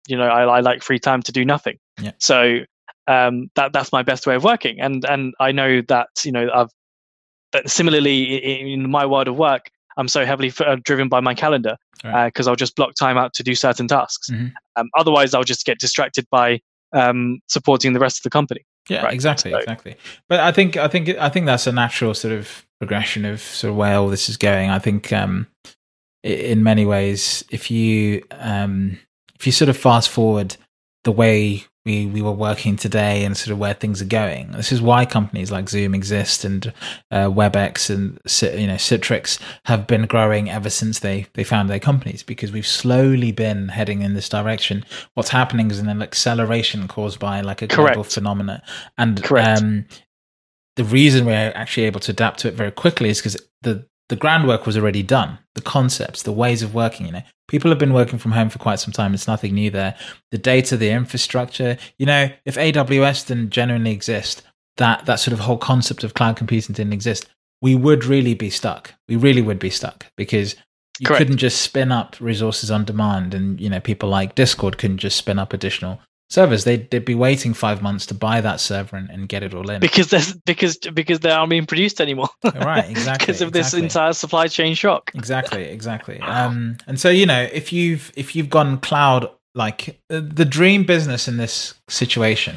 [0.06, 1.78] you know, I, I like free time to do nothing.
[2.00, 2.12] Yeah.
[2.18, 2.58] So
[3.06, 6.48] um, that that's my best way of working, and and I know that you know
[6.54, 6.70] I've
[7.52, 11.20] that similarly i- in my world of work, I'm so heavily f- uh, driven by
[11.20, 12.26] my calendar Right.
[12.26, 14.28] because I'll just block time out to do certain tasks.
[14.30, 14.52] Mhm.
[14.76, 16.60] Um, otherwise, I'll just get distracted by
[16.92, 18.60] um, supporting the rest of the company.
[18.88, 19.96] Yeah, Right, exactly, so- exactly.
[20.28, 23.70] But I think I think I think that's a natural sort of progression of sort
[23.70, 24.68] of where all this is going.
[24.70, 25.46] I think um,
[26.22, 28.98] in many ways, if you um,
[29.38, 30.56] if you sort of fast forward
[31.04, 34.72] the way we we were working today and sort of where things are going, this
[34.72, 36.72] is why companies like Zoom exist and
[37.10, 38.18] uh, WebEx and
[38.58, 42.66] you know Citrix have been growing ever since they they founded their companies because we've
[42.66, 47.66] slowly been heading in this direction what's happening is an acceleration caused by like a
[47.66, 48.12] global Correct.
[48.12, 48.62] phenomena
[48.96, 49.60] and Correct.
[49.62, 49.84] um
[50.76, 54.16] the reason we're actually able to adapt to it very quickly is because the the
[54.16, 57.22] groundwork was already done the concepts the ways of working you know.
[57.46, 59.94] People have been working from home for quite some time it's nothing new there.
[60.30, 64.42] The data the infrastructure you know if aws didn't genuinely exist
[64.76, 67.28] that that sort of whole concept of cloud computing didn't exist
[67.64, 68.92] we would really be stuck.
[69.08, 70.54] We really would be stuck because
[71.00, 71.18] you Correct.
[71.18, 75.16] couldn't just spin up resources on demand and you know people like discord couldn't just
[75.16, 75.98] spin up additional
[76.30, 79.54] servers they'd, they'd be waiting five months to buy that server and, and get it
[79.54, 82.28] all in because there's because because they aren't being produced anymore.
[82.56, 85.10] right exactly because of this entire supply chain shock.
[85.14, 90.20] exactly exactly um and so you know if you've if you've gone cloud like uh,
[90.24, 92.56] the dream business in this situation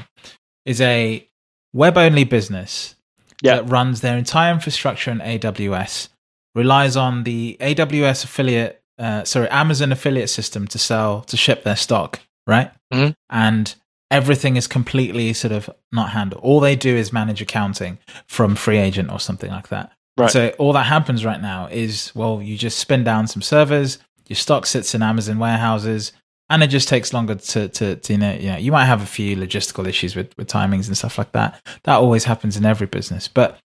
[0.66, 1.28] is a
[1.74, 2.96] web only business
[3.44, 3.58] Yeah.
[3.58, 6.10] that runs their entire infrastructure in aws
[6.56, 11.76] relies on the aws affiliate uh, sorry amazon affiliate system to sell to ship their
[11.76, 13.14] stock right Mhm.
[13.30, 13.76] and
[14.10, 19.12] everything is completely sort of not handled all they do is manage accounting from FreeAgent
[19.12, 20.32] or something like that Right.
[20.32, 24.36] so all that happens right now is well, you just spin down some servers, your
[24.38, 26.12] stock sits in Amazon warehouses,
[26.50, 29.04] and it just takes longer to to, to you know you know you might have
[29.04, 31.62] a few logistical issues with with timings and stuff like that.
[31.84, 33.60] That always happens in every business, but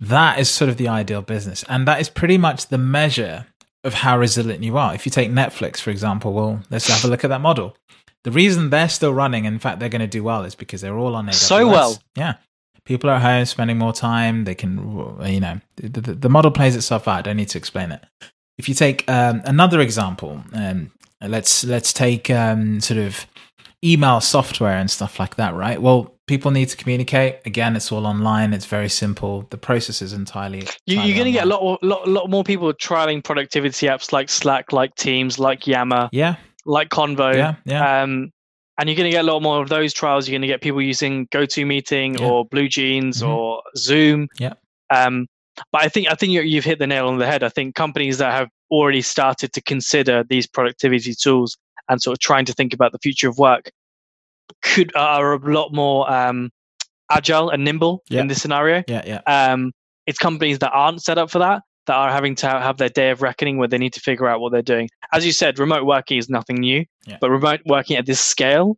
[0.00, 3.46] that is sort of the ideal business, and that is pretty much the measure
[3.86, 4.94] of how resilient you are.
[4.94, 7.76] If you take Netflix for example, well, let's have a look at that model.
[8.24, 10.98] The reason they're still running, in fact, they're going to do well, is because they're
[10.98, 11.34] all on AWS.
[11.34, 11.98] So well.
[12.16, 12.34] yeah
[12.86, 14.78] people are at home spending more time they can
[15.26, 18.02] you know the, the, the model plays itself out i don't need to explain it
[18.56, 23.26] if you take um, another example um, let's let's take um, sort of
[23.92, 28.06] email software and stuff like that right well people need to communicate again it's all
[28.06, 31.48] online it's very simple the process is entirely, You, entirely you're going to get a
[31.48, 36.36] lot, lot, lot more people trialing productivity apps like Slack, like Teams, like Yammer, yeah
[36.64, 37.34] like Convo.
[37.34, 38.30] yeah yeah Um,
[38.78, 40.28] and you're going to get a lot more of those trials.
[40.28, 42.26] You're going to get people using GoToMeeting Yeah.
[42.28, 43.28] or BlueJeans Mhm.
[43.28, 44.28] or Zoom.
[44.38, 44.52] Yeah.
[44.90, 45.26] Um,
[45.72, 47.42] but I think I think you you've hit the nail on the head.
[47.42, 51.56] I think companies that have already started to consider these productivity tools
[51.88, 53.70] and sort of trying to think about the future of work
[54.62, 56.50] could are a lot more um,
[57.10, 58.20] agile and nimble Yeah.
[58.20, 58.82] in this scenario.
[58.88, 59.20] yeah yeah
[59.52, 59.72] Um,
[60.06, 63.10] it's companies that aren't set up for that that are having to have their day
[63.10, 64.88] of reckoning where they need to figure out what they're doing.
[65.12, 67.18] As you said, remote working is nothing new, Yeah.
[67.20, 68.76] but remote working at this scale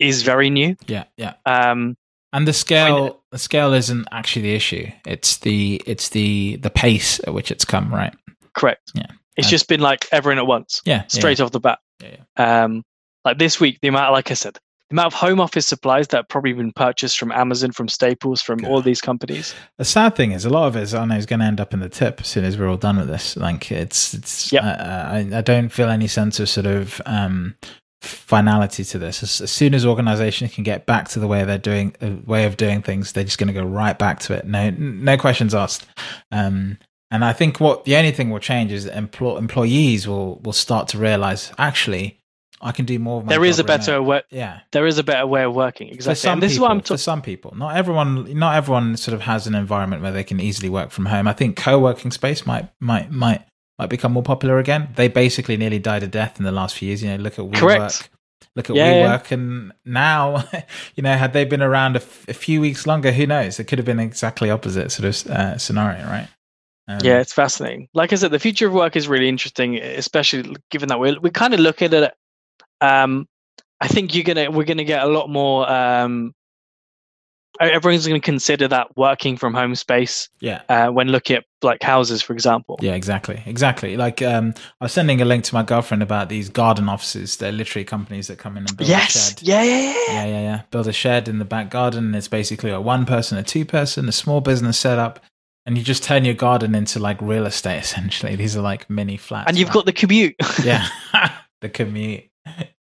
[0.00, 0.76] is very new.
[0.86, 1.96] yeah yeah Um,
[2.32, 7.20] and the scale the scale isn't actually the issue it's the it's the the pace
[7.26, 8.14] at which it's come right
[8.54, 8.92] correct.
[8.94, 9.06] Yeah.
[9.36, 11.78] It's just been like everyone at once, yeah straight off the bat.
[12.02, 12.82] Yeah, Um,
[13.24, 16.16] like this week, the amount, like I said, the amount of home office supplies that
[16.16, 19.54] have probably been purchased from Amazon, from Staples, from all these companies.
[19.78, 21.60] The sad thing is, a lot of it is, I know, is going to end
[21.60, 23.36] up in the tip as soon as we're all done with this.
[23.36, 24.52] Like, it's, it's.
[24.52, 24.64] Yep.
[24.64, 27.54] Uh, I, I don't feel any sense of sort of um,
[28.02, 29.22] finality to this.
[29.22, 32.44] As, as soon as organizations can get back to the way they're doing, uh, way
[32.44, 34.46] of doing things, they're just going to go right back to it.
[34.46, 35.86] No, no questions asked.
[36.32, 36.78] Um,
[37.10, 40.52] and I think what the only thing will change is that empl- employees will will
[40.52, 42.18] start to realize actually,
[42.60, 43.18] I can do more.
[43.20, 44.08] Of my There is a better remote.
[44.08, 44.22] way.
[44.30, 45.88] Yeah, There is a better way of working.
[45.88, 46.14] for Exactly.
[46.20, 46.98] some And this people, is what I'm for talking.
[46.98, 50.68] some people, not everyone, not everyone sort of has an environment where they can easily
[50.68, 51.26] work from home.
[51.26, 53.42] I think co-working space might might might
[53.78, 54.88] might become more popular again.
[54.96, 57.02] They basically nearly died a death in the last few years.
[57.02, 57.54] You know, look at WeWork.
[57.54, 58.10] Correct.
[58.56, 59.18] Look at Yeah, yeah.
[59.18, 60.44] WeWork, and now,
[60.96, 63.58] you know, had they been around a, f- a few weeks longer, who knows?
[63.58, 66.28] It could have been exactly opposite sort of uh, scenario, right?
[66.90, 67.88] Um, Yeah, it's fascinating.
[67.94, 71.30] Like I said, the future of work is really interesting, especially given that we're we
[71.30, 72.14] kind of look at it.
[72.80, 73.28] Um,
[73.80, 76.34] I think you're gonna we're gonna get a lot more um,
[77.60, 80.28] everyone's going to consider that working from home space.
[80.40, 80.62] Yeah.
[80.68, 82.78] Uh, when looking at like houses, for example.
[82.80, 83.96] Yeah, exactly, exactly.
[83.96, 87.36] Like um, I was sending a link to my girlfriend about these garden offices.
[87.36, 89.14] They're literally companies that come in and build yes.
[89.14, 89.42] a shed.
[89.42, 90.62] Yeah, yeah, yeah, yeah, yeah, yeah.
[90.70, 92.06] Build a shed in the back garden.
[92.06, 95.20] And it's basically a one person, a two person, a small business setup.
[95.66, 98.34] And you just turn your garden into like real estate essentially.
[98.36, 99.48] These are like mini flats.
[99.48, 99.74] And you've right?
[99.74, 100.34] got the commute.
[100.64, 100.88] yeah,
[101.60, 102.24] the commute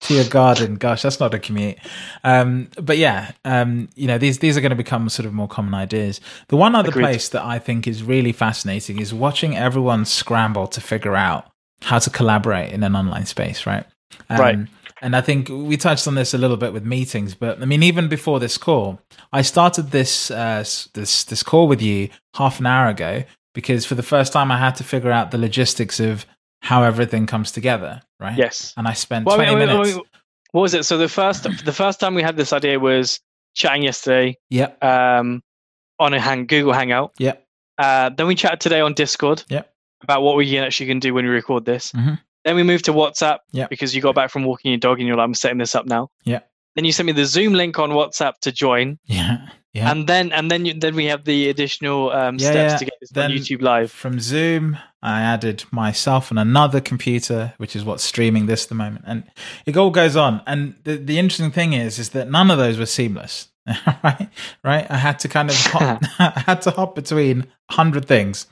[0.05, 0.77] to your garden.
[0.77, 1.79] Gosh, that's not a commute.
[2.23, 5.49] Um, but yeah, um, you know, these these are going to become sort of more
[5.49, 6.21] common ideas.
[6.49, 7.03] The one other Agreed.
[7.03, 11.51] place that I think is really fascinating is watching everyone scramble to figure out
[11.83, 13.85] how to collaborate in an online space, right?
[14.29, 14.59] Um, right.
[15.05, 17.83] And I think we touched on this a little bit with meetings, but I mean,
[17.83, 19.01] even before this call,
[19.35, 20.65] I started this uh,
[20.95, 24.57] this this call with you half an hour ago because for the first time I
[24.57, 26.25] had to figure out the logistics of
[26.63, 28.39] how everything comes together, right?
[28.39, 28.73] Yes.
[28.79, 29.95] And I spent well, 20 wait, wait, minutes.
[29.95, 30.07] Wait,
[30.53, 30.85] what was it?
[30.87, 33.21] So the first the first time we had this idea was
[33.55, 34.39] chatting yesterday.
[34.49, 34.71] Yeah.
[34.81, 35.43] Um,
[35.99, 37.13] on a hang Google Hangout.
[37.19, 37.35] Yeah.
[37.77, 39.45] Uh, then we chatted today on Discord.
[39.51, 39.65] Yeah.
[40.03, 41.93] About what we actually can do when we record this.
[41.93, 42.15] Mm-hmm.
[42.45, 43.39] Then we moved to WhatsApp.
[43.53, 43.71] Yep.
[43.71, 45.87] Because you got back from walking your dog and you're like, I'm setting this up
[45.87, 46.11] now.
[46.25, 46.41] Yeah.
[46.77, 48.99] Then you sent me the Zoom link on WhatsApp to join.
[49.05, 49.49] Yeah.
[49.75, 49.91] Yeah.
[49.91, 52.79] And then and then you, then we have the additional um, yeah, steps yeah.
[52.79, 53.91] to get this then on YouTube live.
[53.91, 58.77] From Zoom, I added myself and another computer, which is what's streaming this at the
[58.77, 59.25] moment, and
[59.67, 60.43] it all goes on.
[60.47, 63.49] And the the interesting thing is, is that none of those were seamless.
[64.05, 64.29] right,
[64.63, 64.87] right.
[64.89, 68.47] I had to kind of hop, I had to hop between hundred things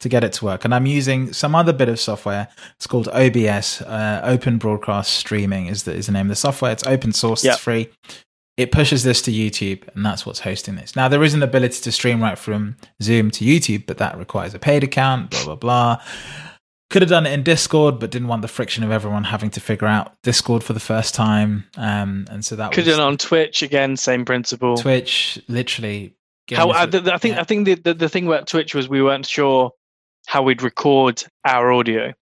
[0.00, 0.64] to get it to work.
[0.64, 2.48] And I'm using some other bit of software.
[2.76, 6.72] It's called OBS, uh, Open Broadcast Streaming is the, is the name of the software.
[6.72, 7.54] It's open source, yep.
[7.54, 7.90] it's free
[8.56, 10.96] it pushes this to YouTube, and that's what's hosting this.
[10.96, 14.54] Now, there is an ability to stream right from Zoom to YouTube, but that requires
[14.54, 16.02] a paid account, blah, blah, blah.
[16.88, 19.60] Could have done it in Discord, but didn't want the friction of everyone having to
[19.60, 21.64] figure out Discord for the first time.
[21.76, 24.76] Um, and so that could have done on Twitch again, same principle.
[24.76, 26.14] Twitch, literally.
[26.52, 27.40] How I, I think yeah.
[27.40, 29.72] I think the, the the thing about Twitch was we weren't sure
[30.26, 32.12] how we'd record our audio.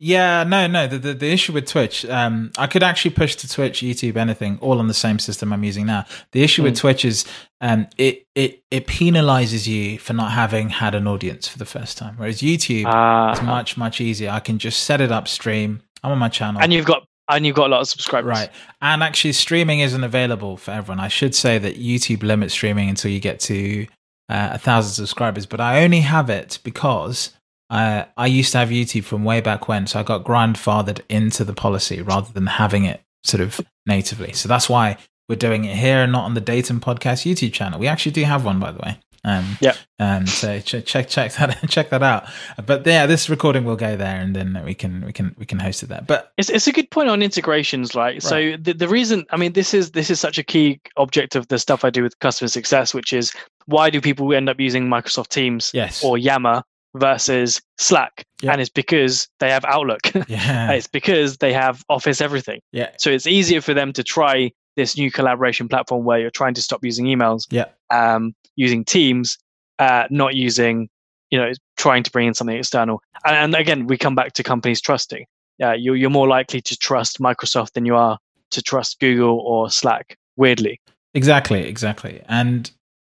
[0.00, 0.86] Yeah, no, no.
[0.86, 4.58] The, the, the issue with Twitch, um, I could actually push to Twitch, YouTube, anything,
[4.60, 6.04] all on the same system I'm using now.
[6.32, 6.64] The issue mm.
[6.66, 6.80] with hmm.
[6.80, 7.24] Twitch is
[7.60, 11.96] um, it it it penalizes you for not having had an audience for the first
[11.96, 14.30] time, whereas YouTube uh, is much much easier.
[14.30, 15.80] I can just set it up, stream.
[16.02, 18.50] I'm on my channel, and you've got and you've got a lot of subscribers, right?
[18.82, 21.00] And actually, streaming isn't available for everyone.
[21.00, 23.86] I should say that YouTube limits streaming until you get to
[24.28, 27.30] uh, a thousand subscribers, but I only have it because
[27.70, 31.44] uh, I used to have YouTube from way back when, so I got grandfathered into
[31.44, 34.32] the policy rather than having it sort of natively.
[34.32, 37.80] So that's why we're doing it here and not on the Datum Podcast YouTube channel.
[37.80, 38.98] We actually do have one, by the way.
[39.24, 39.74] Um, yeah.
[39.98, 42.24] Um, so ch- check check that check that out.
[42.64, 45.58] But yeah, this recording will go there, and then we can we can we can
[45.58, 46.02] host it there.
[46.06, 48.14] But it's it's a good point on integrations, right?
[48.14, 48.22] right.
[48.22, 51.48] So the the reason I mean this is this is such a key object of
[51.48, 53.32] the stuff I do with customer success, which is
[53.66, 56.04] why do people end up using Microsoft Teams yes.
[56.04, 56.62] or Yammer
[56.94, 58.24] versus Slack.
[58.42, 58.52] Yep.
[58.52, 60.02] And it's because they have Outlook.
[60.28, 60.72] Yeah.
[60.72, 62.60] it's because they have Office everything.
[62.72, 62.90] Yeah.
[62.98, 66.62] So it's easier for them to try this new collaboration platform where you're trying to
[66.62, 67.46] stop using emails.
[67.50, 67.66] Yeah.
[67.90, 69.38] Um, using Teams,
[69.78, 70.88] uh, not using,
[71.30, 73.02] you know, trying to bring in something external.
[73.24, 75.26] And, and again, we come back to companies trusting.
[75.58, 78.18] Yeah, uh, you're, you're more likely to trust Microsoft than you are
[78.50, 80.80] to trust Google or Slack, weirdly.
[81.14, 82.22] Exactly, exactly.
[82.28, 82.70] And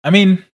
[0.03, 0.45] I mean,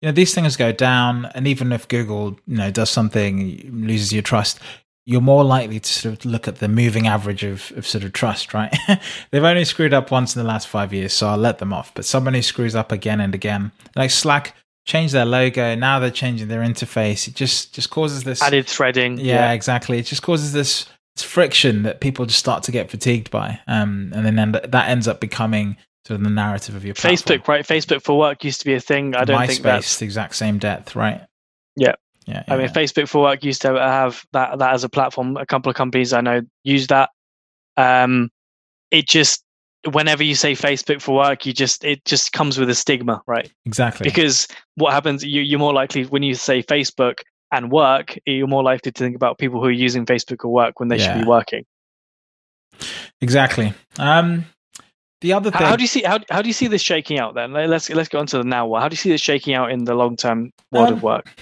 [0.00, 4.12] you know these things go down and even if google you know does something loses
[4.12, 4.60] your trust
[5.08, 8.12] you're more likely to sort of look at the moving average of, of sort of
[8.12, 8.76] trust right
[9.30, 11.92] they've only screwed up once in the last five years so i'll let them off
[11.94, 16.10] but someone who screws up again and again like slack changed their logo now they're
[16.10, 19.52] changing their interface it just just causes this added threading yeah, yeah.
[19.52, 24.12] exactly it just causes this friction that people just start to get fatigued by um,
[24.14, 27.38] and then end, that ends up becoming sort of the narrative of your platform.
[27.38, 27.66] Facebook, right?
[27.66, 29.14] Facebook for work used to be a thing.
[29.14, 31.20] I don't MySpace, think that's the exact same depth, right?
[31.76, 31.96] Yeah.
[32.28, 32.72] Yeah, yeah, I mean, yeah.
[32.72, 35.36] Facebook for work used to have that that as a platform.
[35.36, 37.10] A couple of companies I know use that.
[37.76, 38.30] Um,
[38.90, 39.42] it just
[39.92, 43.50] whenever you say Facebook for work, you just it just comes with a stigma, right?
[43.64, 44.04] Exactly.
[44.04, 48.62] Because what happens, you, you're more likely when you say Facebook and work, you're more
[48.62, 51.14] likely to think about people who are using Facebook or work when they yeah.
[51.14, 51.64] should be working.
[53.20, 53.72] Exactly.
[53.98, 54.44] Um,
[55.20, 57.18] the other thing, how, how, do you see how, how do you see this shaking
[57.18, 57.34] out?
[57.34, 58.72] Then let's let's go on to the now.
[58.74, 61.34] How do you see this shaking out in the long term world um, of work?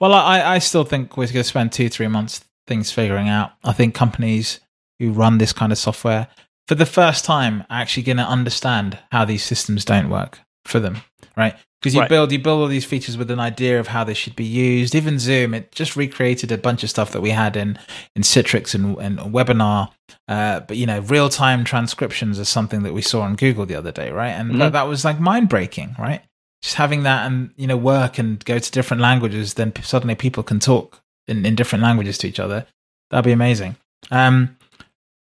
[0.00, 3.52] Well, I I still think we're going to spend two three months things figuring out.
[3.64, 4.60] I think companies
[4.98, 6.28] who run this kind of software
[6.68, 10.78] for the first time are actually going to understand how these systems don't work for
[10.78, 11.02] them.
[11.36, 11.56] Right?
[11.80, 12.10] because you right.
[12.10, 14.94] build you build all these features with an idea of how they should be used.
[14.94, 17.78] Even Zoom, it just recreated a bunch of stuff that we had in
[18.14, 19.90] in Citrix and, and webinar.
[20.28, 23.74] Uh, but you know, real time transcriptions is something that we saw on Google the
[23.74, 24.30] other day, right?
[24.30, 24.58] And mm-hmm.
[24.58, 26.22] that, that was like mind breaking, right?
[26.62, 30.42] Just having that and you know work and go to different languages, then suddenly people
[30.42, 32.66] can talk in, in different languages to each other.
[33.10, 33.76] That'd be amazing.
[34.10, 34.56] Um,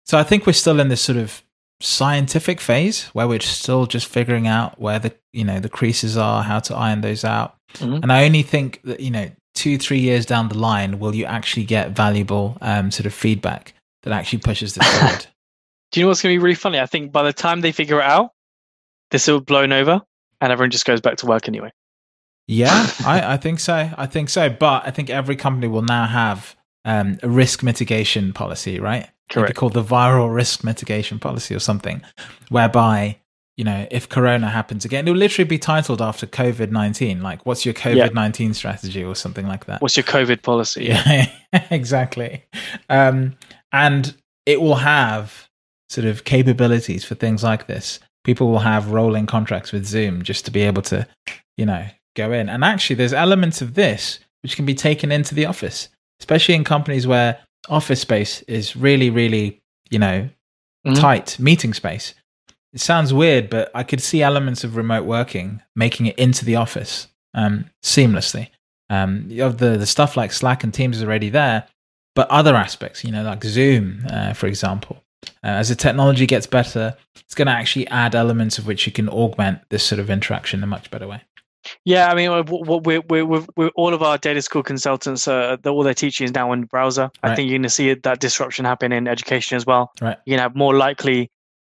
[0.05, 1.43] so I think we're still in this sort of
[1.81, 6.43] scientific phase where we're still just figuring out where the you know the creases are,
[6.43, 7.55] how to iron those out.
[7.75, 8.03] Mm-hmm.
[8.03, 11.25] And I only think that you know two three years down the line will you
[11.25, 13.73] actually get valuable um, sort of feedback
[14.03, 15.27] that actually pushes this forward.
[15.91, 16.79] Do you know what's going to be really funny?
[16.79, 18.31] I think by the time they figure it out,
[19.09, 20.01] this will blown over,
[20.41, 21.71] and everyone just goes back to work anyway.
[22.47, 23.91] Yeah, I, I think so.
[23.95, 24.49] I think so.
[24.49, 29.07] But I think every company will now have um, a risk mitigation policy, right?
[29.29, 29.55] Correct.
[29.55, 32.01] Called the viral risk mitigation policy or something,
[32.49, 33.19] whereby
[33.57, 37.21] you know if Corona happens again, it will literally be titled after COVID nineteen.
[37.21, 38.53] Like, what's your COVID nineteen yeah.
[38.53, 39.81] strategy or something like that?
[39.81, 40.85] What's your COVID policy?
[40.85, 41.29] Yeah,
[41.69, 42.43] exactly.
[42.89, 43.37] Um,
[43.71, 44.15] and
[44.47, 45.47] it will have
[45.89, 47.99] sort of capabilities for things like this.
[48.23, 51.07] People will have rolling contracts with Zoom just to be able to,
[51.57, 52.49] you know, go in.
[52.49, 55.89] And actually, there's elements of this which can be taken into the office,
[56.19, 57.39] especially in companies where
[57.69, 60.29] office space is really, really, you know,
[60.85, 60.93] mm-hmm.
[60.93, 62.13] tight meeting space.
[62.73, 66.55] It sounds weird, but I could see elements of remote working making it into the
[66.55, 68.49] office um, seamlessly.
[68.89, 71.67] Um, the the stuff like Slack and Teams is already there,
[72.15, 76.47] but other aspects, you know, like Zoom, uh, for example, uh, as the technology gets
[76.47, 80.09] better, it's going to actually add elements of which you can augment this sort of
[80.09, 81.21] interaction in a much better way.
[81.83, 85.83] Yeah, I mean, we're, we're, we're, we're, all of our data school consultants, uh, all
[85.83, 87.11] their teaching is now in browser.
[87.23, 87.31] Right.
[87.31, 89.91] I think you're going to see that disruption happen in education as well.
[90.01, 90.17] Right.
[90.25, 91.29] You're going to have more likely,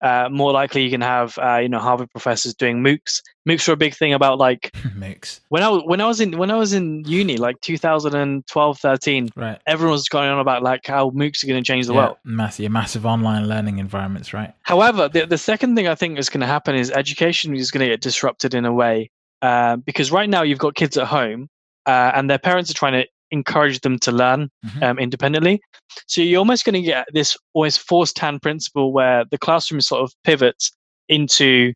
[0.02, 3.22] uh, more likely you can have, uh, you know, Harvard professors doing MOOCs.
[3.48, 5.40] MOOCs are a big thing about like MOOCs.
[5.48, 9.60] When I when I was in when I was in uni, like 2012, 13, right.
[9.66, 12.16] everyone was going on about like how MOOCs are going to change the yeah, world.
[12.24, 14.54] Massive, massive online learning environments, right?
[14.62, 17.84] However, the the second thing I think is going to happen is education is going
[17.84, 19.10] to get disrupted in a way
[19.42, 21.48] uh, because right now you've got kids at home
[21.86, 24.82] uh, and their parents are trying to encourage them to learn mm-hmm.
[24.82, 25.60] um, independently.
[26.06, 30.02] So you're almost going to get this always forced hand principle where the classroom sort
[30.02, 30.70] of pivots
[31.08, 31.72] into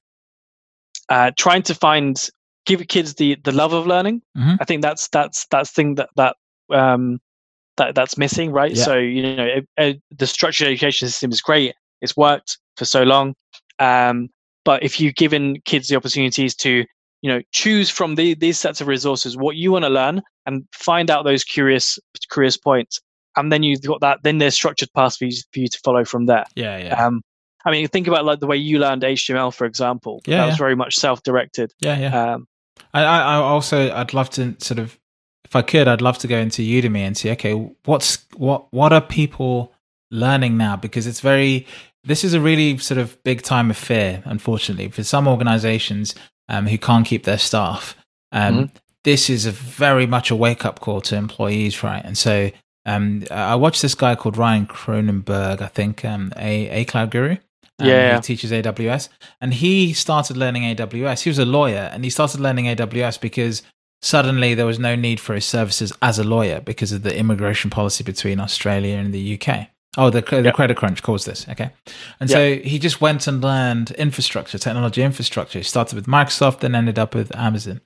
[1.09, 2.29] uh, trying to find
[2.67, 4.23] give kids the the love of learning.
[4.37, 4.55] Mm-hmm.
[4.61, 6.37] I think that's that's that's thing that that
[6.73, 7.19] um,
[7.77, 8.73] that that's missing, right?
[8.73, 8.85] Yeah.
[8.85, 13.03] So you know it, it, the structured education system is great; it's worked for so
[13.03, 13.35] long.
[13.79, 14.29] Um,
[14.65, 16.85] but if you've given kids the opportunities to
[17.25, 20.67] you know choose from the, these sets of resources what you want to learn and
[20.75, 21.99] find out those curious
[22.31, 23.01] curious points.
[23.37, 26.05] And then you've got that then there's structured paths for you, for you to follow
[26.05, 26.45] from there.
[26.55, 27.03] Yeah yeah.
[27.03, 27.23] Um,
[27.65, 30.21] i mean think about like the way you learned html for example.
[30.27, 30.49] Yeah that yeah.
[30.51, 31.73] was very much self-directed.
[31.81, 32.35] Yeah yeah.
[32.35, 32.47] Um,
[32.93, 34.99] I, I also i'd love to sort of
[35.47, 37.55] if i could i'd love to go into udemy and see okay
[37.85, 39.73] what's what what are people
[40.11, 40.77] learning now?
[40.77, 41.67] Because it's very
[42.05, 46.15] this is a really sort of big time of fear unfortunately for some organizations
[46.49, 47.97] um, who can't keep their staff.
[48.33, 48.77] Um, mm-hmm.
[49.05, 52.03] This is a very much a wake up call to employees, right?
[52.05, 52.51] And so
[52.87, 57.37] um, I watched this guy called Ryan Kroonenberg, I think, um, a, a cloud guru.
[57.81, 59.09] Um, yeah, he teaches AWS,
[59.41, 61.23] and he started learning AWS.
[61.23, 63.63] He was a lawyer, and he started learning AWS because
[64.01, 67.71] suddenly there was no need for his services as a lawyer because of the immigration
[67.71, 69.69] policy between Australia and the UK.
[69.97, 70.55] Oh, the the yep.
[70.55, 71.47] credit crunch caused this.
[71.49, 71.71] Okay,
[72.21, 72.37] and yep.
[72.37, 75.59] so he just went and learned infrastructure, technology infrastructure.
[75.59, 77.81] He started with Microsoft, then ended up with Amazon.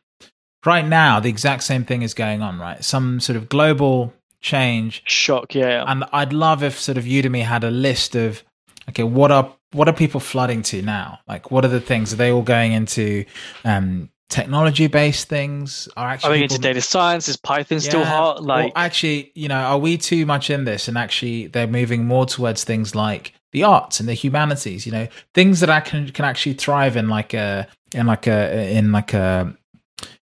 [0.64, 2.58] Right now, the exact same thing is going on.
[2.58, 5.54] Right, some sort of global change, shock.
[5.54, 8.42] Yeah, and I'd love if sort of Udemy had a list of
[8.88, 11.20] okay, what are what are people flooding to now?
[11.28, 12.12] Like, what are the things?
[12.12, 13.24] Are they all going into
[13.64, 18.04] um, technology based things are actually are we into data science is python yeah, still
[18.04, 21.66] hot like well, actually you know are we too much in this and actually they're
[21.66, 25.80] moving more towards things like the arts and the humanities you know things that I
[25.80, 29.56] can can actually thrive in like a in like a in like a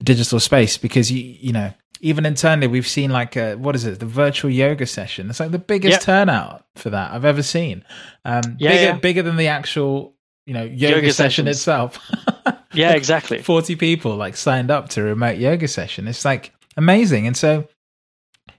[0.02, 0.76] digital space?
[0.76, 4.50] Because you you know even internally we've seen like a, what is it the virtual
[4.50, 5.30] yoga session.
[5.30, 6.02] It's like the biggest yep.
[6.02, 7.84] turnout for that i've ever seen.
[8.24, 8.98] Um yeah, bigger yeah.
[8.98, 10.13] bigger than the actual
[10.46, 11.48] you know yoga, yoga session sessions.
[11.48, 11.98] itself
[12.74, 13.42] yeah, exactly.
[13.42, 16.08] 40 people like signed up to a remote yoga session.
[16.08, 17.26] It's like amazing.
[17.26, 17.68] And so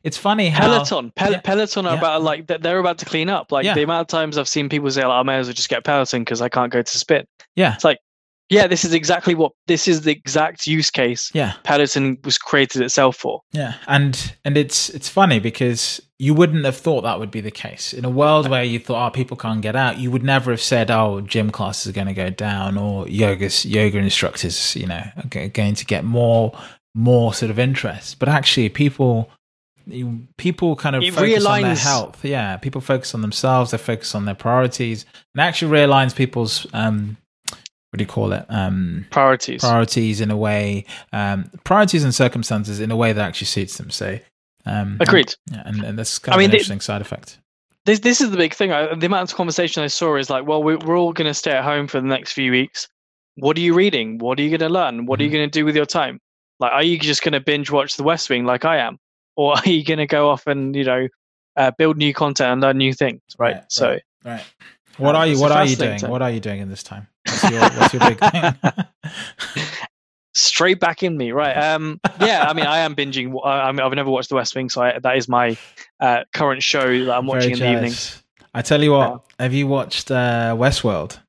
[0.03, 1.99] it's funny how Peloton, Pel- yeah, Peloton are yeah.
[1.99, 3.51] about like they're about to clean up.
[3.51, 3.73] Like yeah.
[3.73, 5.69] the amount of times I've seen people say, like, oh, "I may as well just
[5.69, 7.25] get Peloton because I can't go to spin."
[7.55, 7.99] Yeah, it's like
[8.49, 11.31] yeah, this is exactly what this is the exact use case.
[11.33, 13.41] Yeah, Peloton was created itself for.
[13.51, 17.51] Yeah, and and it's it's funny because you wouldn't have thought that would be the
[17.51, 19.97] case in a world where you thought, oh, people can't get out.
[19.97, 23.49] You would never have said, oh, gym classes are going to go down or yoga
[23.63, 26.57] yoga instructors, you know, are going to get more
[26.93, 28.19] more sort of interest.
[28.19, 29.29] But actually, people
[30.37, 31.55] people kind of it focus realigns.
[31.55, 32.23] on their health.
[32.23, 33.71] Yeah, people focus on themselves.
[33.71, 37.17] They focus on their priorities, and actually realigns people's um,
[37.91, 38.45] what do you call it?
[38.49, 39.61] Um, priorities.
[39.61, 43.89] Priorities in a way, um, priorities and circumstances in a way that actually suits them.
[43.89, 44.19] So,
[44.65, 45.33] um, agreed.
[45.47, 47.39] And, yeah, and, and that's kind I of mean, an interesting side effect.
[47.85, 48.71] This this is the big thing.
[48.71, 51.33] I, the amount of conversation I saw is like, well, we're, we're all going to
[51.33, 52.87] stay at home for the next few weeks.
[53.35, 54.17] What are you reading?
[54.17, 55.05] What are you going to learn?
[55.05, 55.21] What mm-hmm.
[55.21, 55.37] are you mm-hmm.
[55.37, 56.19] going to do with your time?
[56.59, 58.97] Like, are you just going to binge watch The West Wing like I am,
[59.35, 61.07] or are you going to go off and you know
[61.55, 63.21] uh, build new content and learn new things?
[63.37, 63.55] Right.
[63.55, 64.01] right so, right.
[64.25, 64.45] right.
[64.97, 65.39] What um, are you?
[65.39, 66.01] What are you doing?
[66.01, 67.07] What are you doing in this time?
[67.43, 69.55] What's your, what's your big thing?
[70.33, 71.55] Straight back in me, right?
[71.55, 73.39] Um, yeah, I mean, I am binging.
[73.45, 75.57] I, have never watched The West Wing, so I, that is my
[75.99, 78.21] uh, current show that I'm watching in the evenings.
[78.53, 81.19] I tell you what, have you watched uh, Westworld?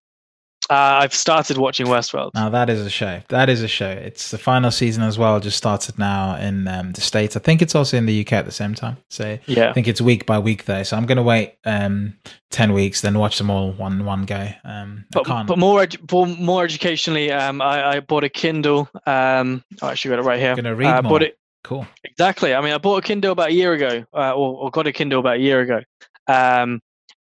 [0.69, 2.35] Uh, I've started watching Westworld.
[2.35, 3.23] Now that is a show.
[3.29, 3.91] That is a show.
[3.91, 5.39] It's the final season as well.
[5.39, 7.37] Just started now in um, the states.
[7.37, 8.97] I think it's also in the UK at the same time.
[9.09, 10.83] So yeah, I think it's week by week though.
[10.83, 12.15] So I'm going to wait um,
[12.51, 14.49] ten weeks, then watch them all one one go.
[14.65, 18.89] Um, but, but more edu- more educationally, um, I, I, bought a Kindle.
[19.07, 20.57] Um, I actually got it right here.
[20.57, 21.23] Going to read uh, more.
[21.23, 21.39] It.
[21.63, 21.87] Cool.
[22.05, 22.55] Exactly.
[22.55, 24.93] I mean, I bought a Kindle about a year ago, uh, or, or, got a
[24.93, 25.81] Kindle about a year ago.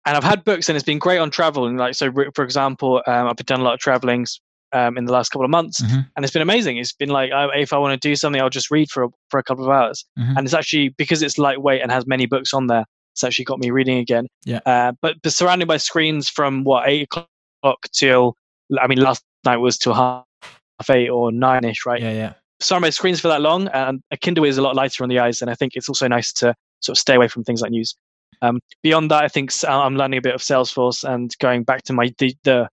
[0.07, 1.67] And I've had books, and it's been great on travel.
[1.67, 4.27] And like so, for example, um, I've done a lot of traveling
[4.75, 6.01] um, in the last couple of months, mm-hmm.
[6.15, 6.77] and it's been amazing.
[6.77, 9.09] It's been like I, if I want to do something, I'll just read for a,
[9.31, 10.37] for a couple of hours, mm-hmm.
[10.37, 12.85] and it's actually because it's lightweight and has many books on there.
[13.13, 14.27] It's actually got me reading again.
[14.45, 14.59] Yeah.
[14.67, 18.37] Uh, but but surrounded by screens from what eight o'clock till
[18.81, 20.25] I mean last night was till half
[20.91, 22.03] eight or nine ish, right?
[22.03, 22.33] Yeah, yeah.
[22.61, 25.21] Surrounded by screens for that long, and a Kindle is a lot lighter on the
[25.21, 27.71] eyes, and I think it's also nice to sort of stay away from things like
[27.71, 27.95] news.
[28.43, 31.93] Um, beyond that, I think I'm learning a bit of Salesforce and going back to
[31.93, 32.69] my the the,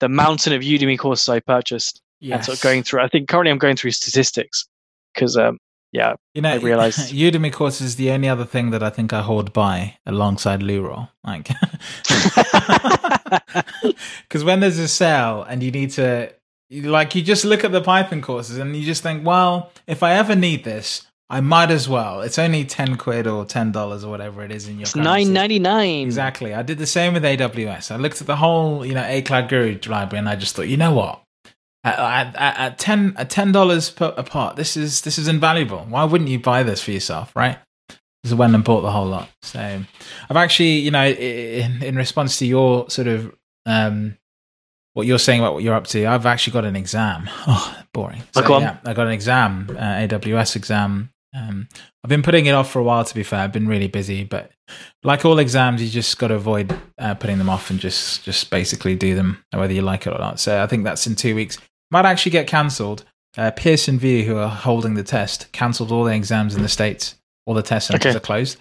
[0.00, 2.36] the mountain of Udemy courses I purchased yes.
[2.36, 3.02] and sort of going through.
[3.02, 4.66] I think currently I'm going through statistics
[5.14, 5.58] because um,
[5.92, 9.12] yeah, you know, I realized Udemy course is the only other thing that I think
[9.12, 11.08] I hold by alongside Looral.
[11.24, 11.48] Like,
[14.28, 16.32] because when there's a sale and you need to,
[16.70, 20.12] like, you just look at the Python courses and you just think, well, if I
[20.14, 22.20] ever need this, I might as well.
[22.20, 24.82] It's only ten quid or ten dollars or whatever it is in your.
[24.82, 26.02] It's nine ninety nine.
[26.02, 26.54] Exactly.
[26.54, 27.90] I did the same with AWS.
[27.90, 30.68] I looked at the whole, you know, A Cloud Guru library, and I just thought,
[30.68, 31.22] you know what?
[31.82, 35.84] At, at, at ten at ten dollars a part, this is this is invaluable.
[35.88, 37.58] Why wouldn't you buy this for yourself, right?
[38.24, 39.28] Just went and bought the whole lot.
[39.42, 39.60] So
[40.30, 43.32] I've actually, you know, in, in response to your sort of
[43.66, 44.16] um,
[44.94, 47.28] what you're saying about what you're up to, I've actually got an exam.
[47.48, 48.22] Oh, boring.
[48.32, 51.68] So, yeah, I got an exam, uh, AWS exam um,
[52.02, 53.04] I've been putting it off for a while.
[53.04, 54.50] To be fair, I've been really busy, but
[55.02, 58.50] like all exams, you just got to avoid uh, putting them off and just just
[58.50, 60.40] basically do them, whether you like it or not.
[60.40, 61.58] So I think that's in two weeks.
[61.90, 63.04] Might actually get cancelled.
[63.36, 67.16] Uh, Pearson VUE, who are holding the test, cancelled all the exams in the states.
[67.44, 68.16] All the test centers okay.
[68.16, 68.56] are closed.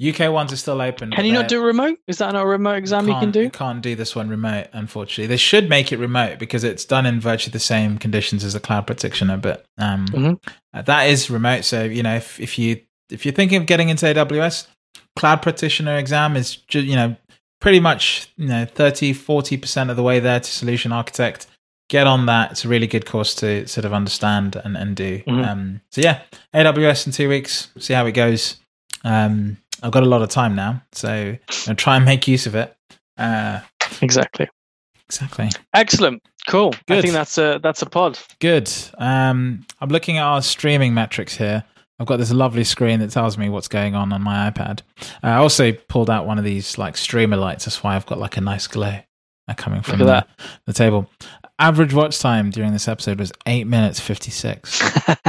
[0.00, 1.10] UK ones are still open.
[1.10, 1.98] Can you not do remote?
[2.06, 3.42] Is that not a remote exam you, can do?
[3.42, 5.26] You can't do this one remote, unfortunately.
[5.26, 8.60] They should make it remote because it's done in virtually the same conditions as a
[8.60, 10.50] cloud practitioner, but um, mm-hmm.
[10.74, 11.64] Uh, that is remote.
[11.64, 12.80] So you know, if if you
[13.10, 14.68] if you're thinking of getting into AWS,
[15.16, 17.16] cloud practitioner exam is just, you know
[17.60, 21.46] pretty much you know 30 40 percent of the way there to solution architect.
[21.88, 22.50] Get on that.
[22.52, 25.18] It's a really good course to sort of understand and and do.
[25.20, 25.40] Mm-hmm.
[25.40, 26.22] Um, so yeah,
[26.54, 27.70] AWS in two weeks.
[27.78, 28.58] See how it goes.
[29.04, 32.54] Um, I've got a lot of time now, so I'll try and make use of
[32.54, 32.76] it.
[33.16, 33.60] Uh,
[34.02, 34.48] exactly.
[35.06, 35.48] Exactly.
[35.74, 36.22] Excellent.
[36.48, 36.74] Cool.
[36.86, 36.98] Good.
[36.98, 38.18] I think that's a that's a pod.
[38.40, 38.70] Good.
[38.98, 41.64] Um, I'm looking at our streaming metrics here.
[42.00, 44.82] I've got this lovely screen that tells me what's going on on my iPad.
[45.22, 47.64] Uh, I also pulled out one of these like streamer lights.
[47.64, 48.98] That's why I've got like a nice glow
[49.48, 50.26] uh, coming from the,
[50.66, 51.10] the, table.
[51.58, 54.80] Average watch time during this episode was eight minutes fifty six.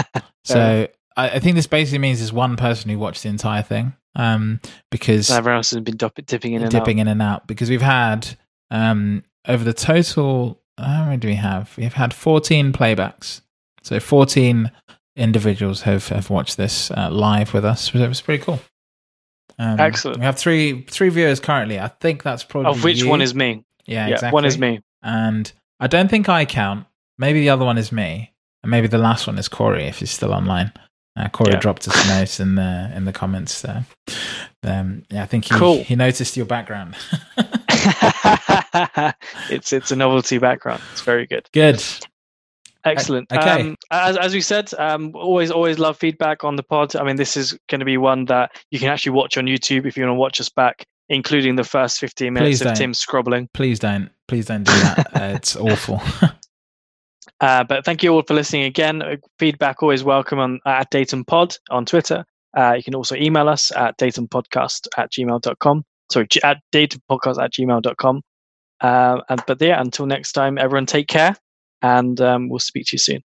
[0.43, 0.87] so
[1.19, 4.59] I, I, think this basically means there's one person who watched the entire thing um,
[4.89, 7.01] because everyone else has been dipping in and dipping out.
[7.01, 8.27] in and out because we've had
[8.71, 10.61] um, over the total.
[10.77, 11.73] How many do we have?
[11.77, 13.41] We've had 14 playbacks,
[13.83, 14.71] so 14
[15.17, 17.93] individuals have, have watched this uh, live with us.
[17.93, 18.61] It was pretty cool.
[19.57, 20.19] Um, Excellent.
[20.19, 21.79] We have three three viewers currently.
[21.79, 23.09] I think that's probably of which you.
[23.09, 23.65] one is me.
[23.85, 24.33] Yeah, yeah, exactly.
[24.33, 25.51] One is me, and
[25.81, 26.85] I don't think I count.
[27.17, 30.11] Maybe the other one is me, and maybe the last one is Corey if he's
[30.11, 30.71] still online.
[31.17, 31.59] Uh, Corey yeah.
[31.59, 33.85] dropped us a note in the in the comments there.
[34.63, 35.83] Um, yeah, I think he cool.
[35.83, 36.95] he noticed your background.
[39.49, 40.81] it's it's a novelty background.
[40.91, 41.47] It's very good.
[41.53, 41.83] Good.
[42.85, 43.31] Excellent.
[43.31, 43.61] Okay.
[43.61, 46.95] Um, as, as we said, um, always always love feedback on the pod.
[46.95, 49.85] I mean, this is going to be one that you can actually watch on YouTube
[49.85, 53.49] if you want to watch us back, including the first 15 minutes of Tim scrobbling.
[53.53, 54.09] Please don't.
[54.27, 55.07] Please don't do that.
[55.13, 56.01] uh, it's awful.
[57.41, 59.01] uh, but thank you all for listening again.
[59.01, 62.25] Uh, feedback always welcome on at Datum Pod on Twitter.
[62.55, 65.83] Uh, you can also email us at datumpodcast at gmail.com.
[66.11, 68.21] Sorry, at datumpodcast at gmail.com.
[68.81, 71.35] Uh, and, but yeah, until next time, everyone take care
[71.81, 73.21] and um, we'll speak to you soon.